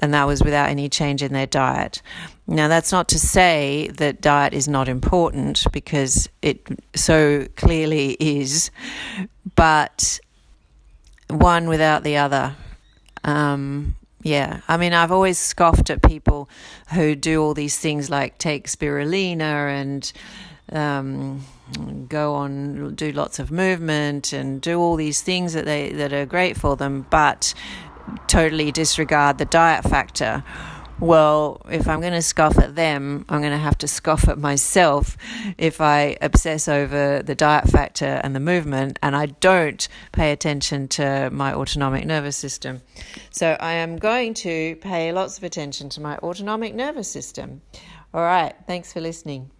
and 0.00 0.14
that 0.14 0.26
was 0.26 0.42
without 0.42 0.68
any 0.68 0.88
change 0.88 1.22
in 1.22 1.32
their 1.32 1.46
diet. 1.46 2.02
Now, 2.46 2.68
that's 2.68 2.92
not 2.92 3.08
to 3.08 3.18
say 3.18 3.90
that 3.96 4.20
diet 4.20 4.52
is 4.52 4.68
not 4.68 4.88
important 4.88 5.64
because 5.72 6.28
it 6.42 6.66
so 6.94 7.46
clearly 7.56 8.16
is, 8.20 8.70
but 9.54 10.20
one 11.30 11.68
without 11.68 12.04
the 12.04 12.18
other. 12.18 12.54
Um, 13.24 13.96
yeah, 14.22 14.60
I 14.68 14.76
mean, 14.76 14.94
I've 14.94 15.12
always 15.12 15.38
scoffed 15.38 15.90
at 15.90 16.02
people 16.02 16.48
who 16.92 17.14
do 17.14 17.42
all 17.42 17.54
these 17.54 17.78
things 17.78 18.08
like 18.08 18.38
take 18.38 18.68
spirulina 18.68 19.68
and 19.68 20.10
um, 20.72 21.44
go 22.08 22.34
on 22.34 22.94
do 22.94 23.12
lots 23.12 23.38
of 23.38 23.50
movement 23.50 24.32
and 24.32 24.60
do 24.60 24.78
all 24.78 24.96
these 24.96 25.20
things 25.22 25.52
that 25.52 25.64
they 25.64 25.92
that 25.92 26.12
are 26.12 26.26
great 26.26 26.56
for 26.56 26.76
them, 26.76 27.06
but 27.10 27.54
totally 28.26 28.72
disregard 28.72 29.38
the 29.38 29.44
diet 29.44 29.84
factor. 29.84 30.44
Well, 31.00 31.60
if 31.68 31.88
I'm 31.88 32.00
going 32.00 32.12
to 32.12 32.22
scoff 32.22 32.56
at 32.58 32.76
them, 32.76 33.24
I'm 33.28 33.40
going 33.40 33.52
to 33.52 33.58
have 33.58 33.76
to 33.78 33.88
scoff 33.88 34.28
at 34.28 34.38
myself 34.38 35.16
if 35.58 35.80
I 35.80 36.16
obsess 36.22 36.68
over 36.68 37.20
the 37.20 37.34
diet 37.34 37.68
factor 37.68 38.20
and 38.22 38.34
the 38.34 38.40
movement 38.40 39.00
and 39.02 39.16
I 39.16 39.26
don't 39.26 39.86
pay 40.12 40.30
attention 40.30 40.86
to 40.88 41.30
my 41.32 41.52
autonomic 41.52 42.06
nervous 42.06 42.36
system. 42.36 42.82
So 43.30 43.56
I 43.58 43.72
am 43.72 43.96
going 43.96 44.34
to 44.34 44.76
pay 44.76 45.12
lots 45.12 45.36
of 45.36 45.42
attention 45.42 45.88
to 45.90 46.00
my 46.00 46.16
autonomic 46.18 46.74
nervous 46.74 47.10
system. 47.10 47.62
All 48.14 48.22
right, 48.22 48.54
thanks 48.68 48.92
for 48.92 49.00
listening. 49.00 49.50